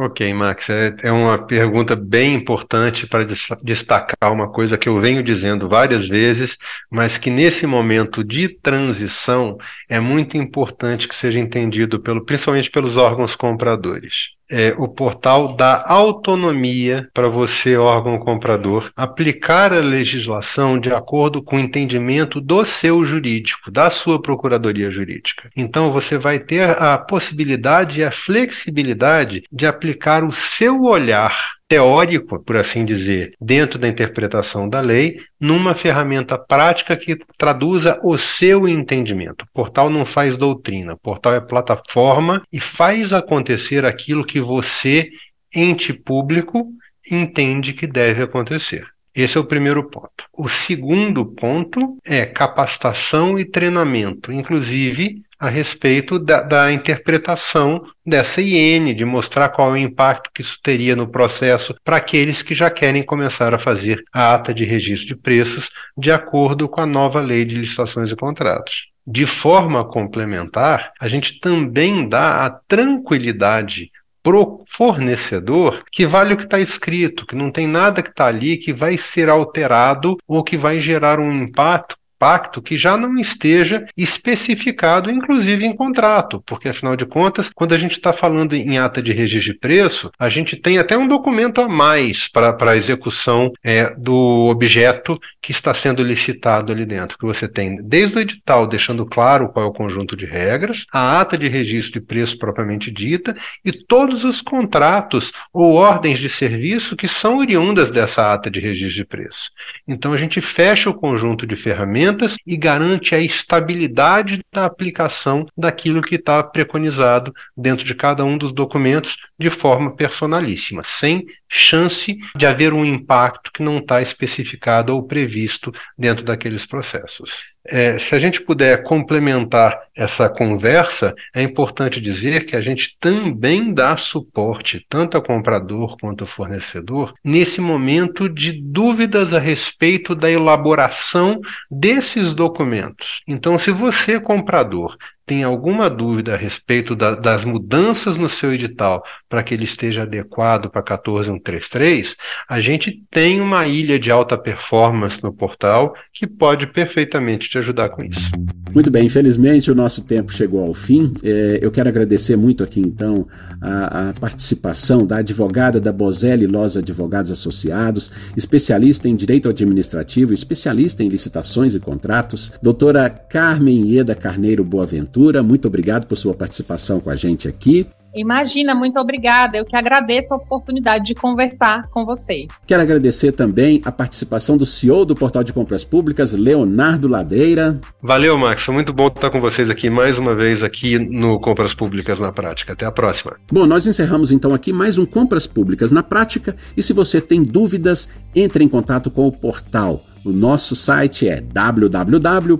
Ok, 0.00 0.32
Max, 0.32 0.70
é, 0.70 0.94
é, 1.02 1.10
uma 1.10 1.44
pergunta 1.44 1.96
bem 1.96 2.32
importante 2.34 3.04
para 3.04 3.26
destacar 3.60 4.32
uma 4.32 4.48
coisa 4.48 4.78
que 4.78 4.88
eu 4.88 5.00
venho 5.00 5.24
dizendo 5.24 5.68
várias 5.68 6.06
vezes, 6.06 6.56
mas 6.88 7.18
que 7.18 7.30
nesse 7.30 7.66
momento 7.66 8.22
de 8.22 8.48
transição 8.48 9.58
é 9.88 9.98
muito 9.98 10.36
importante 10.36 11.08
que 11.08 11.16
seja 11.16 11.40
entendido 11.40 12.00
pelo, 12.00 12.24
principalmente 12.24 12.70
pelos 12.70 12.96
órgãos 12.96 13.34
compradores 13.34 14.37
é, 14.50 14.74
o 14.78 14.88
portal 14.88 15.54
dá 15.54 15.84
autonomia 15.86 17.08
para 17.12 17.28
você, 17.28 17.76
órgão 17.76 18.18
comprador, 18.18 18.90
aplicar 18.96 19.72
a 19.72 19.80
legislação 19.80 20.78
de 20.78 20.92
acordo 20.92 21.42
com 21.42 21.56
o 21.56 21.60
entendimento 21.60 22.40
do 22.40 22.64
seu 22.64 23.04
jurídico, 23.04 23.70
da 23.70 23.90
sua 23.90 24.20
procuradoria 24.20 24.90
jurídica. 24.90 25.50
Então, 25.56 25.92
você 25.92 26.16
vai 26.16 26.38
ter 26.38 26.70
a 26.70 26.96
possibilidade 26.96 28.00
e 28.00 28.04
a 28.04 28.10
flexibilidade 28.10 29.42
de 29.52 29.66
aplicar 29.66 30.24
o 30.24 30.32
seu 30.32 30.82
olhar 30.82 31.57
teórico, 31.68 32.42
por 32.42 32.56
assim 32.56 32.84
dizer, 32.84 33.34
dentro 33.38 33.78
da 33.78 33.86
interpretação 33.86 34.68
da 34.68 34.80
lei, 34.80 35.20
numa 35.38 35.74
ferramenta 35.74 36.38
prática 36.38 36.96
que 36.96 37.16
traduza 37.36 38.00
o 38.02 38.16
seu 38.16 38.66
entendimento. 38.66 39.42
O 39.42 39.52
portal 39.52 39.90
não 39.90 40.06
faz 40.06 40.36
doutrina, 40.36 40.94
o 40.94 40.98
portal 40.98 41.34
é 41.34 41.40
plataforma 41.40 42.42
e 42.50 42.58
faz 42.58 43.12
acontecer 43.12 43.84
aquilo 43.84 44.24
que 44.24 44.40
você, 44.40 45.10
ente 45.54 45.92
público, 45.92 46.72
entende 47.10 47.74
que 47.74 47.86
deve 47.86 48.22
acontecer. 48.22 48.86
Esse 49.14 49.36
é 49.36 49.40
o 49.40 49.44
primeiro 49.44 49.90
ponto. 49.90 50.24
O 50.32 50.48
segundo 50.48 51.26
ponto 51.26 51.98
é 52.04 52.24
capacitação 52.24 53.38
e 53.38 53.44
treinamento, 53.44 54.32
inclusive 54.32 55.22
a 55.38 55.48
respeito 55.48 56.18
da, 56.18 56.42
da, 56.42 56.72
interpretação 56.72 57.82
dessa 58.04 58.40
IN, 58.40 58.94
de 58.94 59.04
mostrar 59.04 59.50
qual 59.50 59.70
é 59.70 59.72
o 59.72 59.76
impacto 59.76 60.30
que 60.34 60.42
isso 60.42 60.58
teria 60.62 60.96
no 60.96 61.08
processo 61.08 61.74
para 61.84 61.96
aqueles 61.96 62.42
que 62.42 62.54
já 62.54 62.70
querem 62.70 63.02
começar 63.04 63.54
a 63.54 63.58
fazer 63.58 64.02
a 64.12 64.34
ata 64.34 64.52
de 64.52 64.64
registro 64.64 65.08
de 65.08 65.16
preços 65.16 65.70
de 65.96 66.10
acordo 66.10 66.68
com 66.68 66.80
a 66.80 66.86
nova 66.86 67.20
lei 67.20 67.44
de 67.44 67.54
licitações 67.54 68.10
e 68.10 68.16
contratos. 68.16 68.88
De 69.06 69.26
forma 69.26 69.84
complementar, 69.84 70.92
a 71.00 71.08
gente 71.08 71.40
também 71.40 72.08
dá 72.08 72.44
a 72.44 72.50
tranquilidade 72.50 73.90
pro 74.22 74.64
fornecedor 74.68 75.84
que 75.90 76.06
vale 76.06 76.34
o 76.34 76.36
que 76.36 76.44
está 76.44 76.60
escrito, 76.60 77.24
que 77.26 77.34
não 77.34 77.50
tem 77.50 77.66
nada 77.66 78.02
que 78.02 78.10
está 78.10 78.26
ali 78.26 78.56
que 78.56 78.72
vai 78.72 78.98
ser 78.98 79.28
alterado 79.28 80.18
ou 80.26 80.44
que 80.44 80.58
vai 80.58 80.80
gerar 80.80 81.18
um 81.18 81.32
impacto 81.32 81.96
pacto 82.18 82.60
que 82.60 82.76
já 82.76 82.96
não 82.96 83.16
esteja 83.18 83.84
especificado, 83.96 85.10
inclusive 85.10 85.64
em 85.64 85.74
contrato, 85.74 86.42
porque 86.46 86.68
afinal 86.68 86.96
de 86.96 87.06
contas, 87.06 87.48
quando 87.54 87.74
a 87.74 87.78
gente 87.78 87.92
está 87.92 88.12
falando 88.12 88.54
em 88.54 88.78
ata 88.78 89.00
de 89.00 89.12
registro 89.12 89.52
de 89.52 89.58
preço, 89.58 90.10
a 90.18 90.28
gente 90.28 90.56
tem 90.56 90.78
até 90.78 90.96
um 90.96 91.06
documento 91.06 91.60
a 91.60 91.68
mais 91.68 92.28
para 92.28 92.56
a 92.58 92.76
execução 92.76 93.52
é, 93.62 93.94
do 93.96 94.48
objeto 94.50 95.18
que 95.40 95.52
está 95.52 95.72
sendo 95.72 96.02
licitado 96.02 96.72
ali 96.72 96.84
dentro, 96.84 97.16
que 97.16 97.24
você 97.24 97.46
tem 97.46 97.82
desde 97.82 98.16
o 98.16 98.20
edital 98.20 98.66
deixando 98.66 99.06
claro 99.06 99.48
qual 99.48 99.66
é 99.66 99.68
o 99.68 99.72
conjunto 99.72 100.16
de 100.16 100.26
regras, 100.26 100.84
a 100.92 101.20
ata 101.20 101.38
de 101.38 101.48
registro 101.48 101.92
de 101.92 102.00
preço 102.00 102.36
propriamente 102.38 102.90
dita 102.90 103.34
e 103.64 103.72
todos 103.72 104.24
os 104.24 104.42
contratos 104.42 105.32
ou 105.52 105.74
ordens 105.74 106.18
de 106.18 106.28
serviço 106.28 106.96
que 106.96 107.06
são 107.06 107.38
oriundas 107.38 107.90
dessa 107.90 108.32
ata 108.32 108.50
de 108.50 108.60
registro 108.60 109.02
de 109.02 109.04
preço. 109.04 109.50
Então 109.86 110.12
a 110.12 110.16
gente 110.16 110.40
fecha 110.40 110.90
o 110.90 110.94
conjunto 110.94 111.46
de 111.46 111.56
ferramentas 111.56 112.07
ferramentas 112.08 112.36
e 112.46 112.56
garante 112.56 113.14
a 113.14 113.20
estabilidade 113.20 114.44
da 114.52 114.64
aplicação 114.64 115.46
daquilo 115.56 116.00
que 116.00 116.14
está 116.14 116.42
preconizado 116.42 117.34
dentro 117.56 117.84
de 117.84 117.94
cada 117.94 118.24
um 118.24 118.38
dos 118.38 118.52
documentos 118.52 119.16
de 119.38 119.50
forma 119.50 119.94
personalíssima, 119.94 120.82
sem 120.84 121.26
chance 121.48 122.16
de 122.36 122.46
haver 122.46 122.72
um 122.72 122.84
impacto 122.84 123.52
que 123.52 123.62
não 123.62 123.78
está 123.78 124.00
especificado 124.00 124.94
ou 124.94 125.02
previsto 125.02 125.72
dentro 125.96 126.24
daqueles 126.24 126.64
processos. 126.64 127.30
É, 127.70 127.98
se 127.98 128.14
a 128.14 128.18
gente 128.18 128.40
puder 128.40 128.82
complementar 128.82 129.78
essa 129.94 130.28
conversa, 130.28 131.14
é 131.34 131.42
importante 131.42 132.00
dizer 132.00 132.46
que 132.46 132.56
a 132.56 132.62
gente 132.62 132.96
também 132.98 133.74
dá 133.74 133.96
suporte, 133.96 134.86
tanto 134.88 135.16
ao 135.16 135.22
comprador 135.22 135.96
quanto 136.00 136.24
ao 136.24 136.28
fornecedor, 136.28 137.12
nesse 137.22 137.60
momento 137.60 138.28
de 138.28 138.52
dúvidas 138.52 139.34
a 139.34 139.38
respeito 139.38 140.14
da 140.14 140.30
elaboração 140.30 141.40
desses 141.70 142.32
documentos. 142.32 143.20
Então, 143.26 143.58
se 143.58 143.70
você, 143.70 144.18
comprador, 144.18 144.96
tem 145.28 145.44
alguma 145.44 145.90
dúvida 145.90 146.32
a 146.32 146.36
respeito 146.38 146.96
da, 146.96 147.14
das 147.14 147.44
mudanças 147.44 148.16
no 148.16 148.30
seu 148.30 148.54
edital 148.54 149.04
para 149.28 149.42
que 149.42 149.52
ele 149.52 149.64
esteja 149.64 150.02
adequado 150.02 150.70
para 150.70 150.82
14133, 150.82 152.16
a 152.48 152.60
gente 152.60 153.04
tem 153.10 153.38
uma 153.38 153.66
ilha 153.66 153.98
de 153.98 154.10
alta 154.10 154.38
performance 154.38 155.22
no 155.22 155.30
portal 155.30 155.94
que 156.14 156.26
pode 156.26 156.66
perfeitamente 156.66 157.48
te 157.48 157.58
ajudar 157.58 157.90
com 157.90 158.02
isso. 158.02 158.30
Muito 158.74 158.90
bem, 158.90 159.06
infelizmente 159.06 159.70
o 159.70 159.74
nosso 159.74 160.04
tempo 160.04 160.32
chegou 160.32 160.64
ao 160.64 160.74
fim. 160.74 161.12
É, 161.22 161.58
eu 161.60 161.70
quero 161.70 161.88
agradecer 161.88 162.36
muito 162.36 162.62
aqui 162.62 162.80
então 162.80 163.26
a, 163.60 164.10
a 164.10 164.12
participação 164.12 165.06
da 165.06 165.18
advogada 165.18 165.80
da 165.80 165.92
Bozelli 165.92 166.46
Los 166.46 166.76
Advogados 166.76 167.30
Associados, 167.30 168.10
especialista 168.36 169.08
em 169.08 169.16
direito 169.16 169.48
administrativo, 169.48 170.32
especialista 170.32 171.02
em 171.02 171.08
licitações 171.08 171.74
e 171.74 171.80
contratos, 171.80 172.52
doutora 172.62 173.08
Carmen 173.08 173.90
Ieda 173.90 174.14
Carneiro 174.14 174.64
Boaventura. 174.64 175.42
Muito 175.42 175.66
obrigado 175.66 176.06
por 176.06 176.16
sua 176.16 176.34
participação 176.34 177.00
com 177.00 177.10
a 177.10 177.16
gente 177.16 177.48
aqui. 177.48 177.86
Imagina, 178.14 178.74
muito 178.74 178.98
obrigada. 178.98 179.56
Eu 179.56 179.64
que 179.64 179.76
agradeço 179.76 180.32
a 180.34 180.36
oportunidade 180.36 181.04
de 181.04 181.14
conversar 181.14 181.82
com 181.90 182.04
vocês. 182.04 182.48
Quero 182.66 182.82
agradecer 182.82 183.32
também 183.32 183.80
a 183.84 183.92
participação 183.92 184.56
do 184.56 184.64
CEO 184.66 185.04
do 185.04 185.14
Portal 185.14 185.44
de 185.44 185.52
Compras 185.52 185.84
Públicas, 185.84 186.32
Leonardo 186.32 187.06
Ladeira. 187.06 187.80
Valeu, 188.02 188.36
Max. 188.38 188.62
Foi 188.62 188.74
muito 188.74 188.92
bom 188.92 189.08
estar 189.08 189.30
com 189.30 189.40
vocês 189.40 189.70
aqui 189.70 189.90
mais 189.90 190.18
uma 190.18 190.34
vez 190.34 190.62
aqui 190.62 190.98
no 190.98 191.38
Compras 191.40 191.74
Públicas 191.74 192.18
na 192.18 192.32
Prática. 192.32 192.72
Até 192.72 192.86
a 192.86 192.92
próxima. 192.92 193.36
Bom, 193.52 193.66
nós 193.66 193.86
encerramos 193.86 194.32
então 194.32 194.54
aqui 194.54 194.72
mais 194.72 194.98
um 194.98 195.06
Compras 195.06 195.46
Públicas 195.46 195.92
na 195.92 196.02
Prática 196.02 196.56
e 196.76 196.82
se 196.82 196.92
você 196.92 197.20
tem 197.20 197.42
dúvidas, 197.42 198.08
entre 198.34 198.64
em 198.64 198.68
contato 198.68 199.10
com 199.10 199.26
o 199.26 199.32
portal. 199.32 200.02
O 200.24 200.30
nosso 200.30 200.74
site 200.74 201.28
é 201.28 201.40
www 201.40 202.58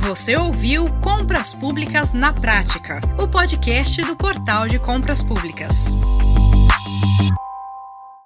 Você 0.00 0.36
ouviu 0.36 0.84
Compras 1.02 1.54
Públicas 1.54 2.12
na 2.12 2.30
Prática, 2.32 3.00
o 3.18 3.26
podcast 3.26 4.02
do 4.02 4.14
Portal 4.16 4.68
de 4.68 4.78
Compras 4.78 5.22
Públicas. 5.22 5.94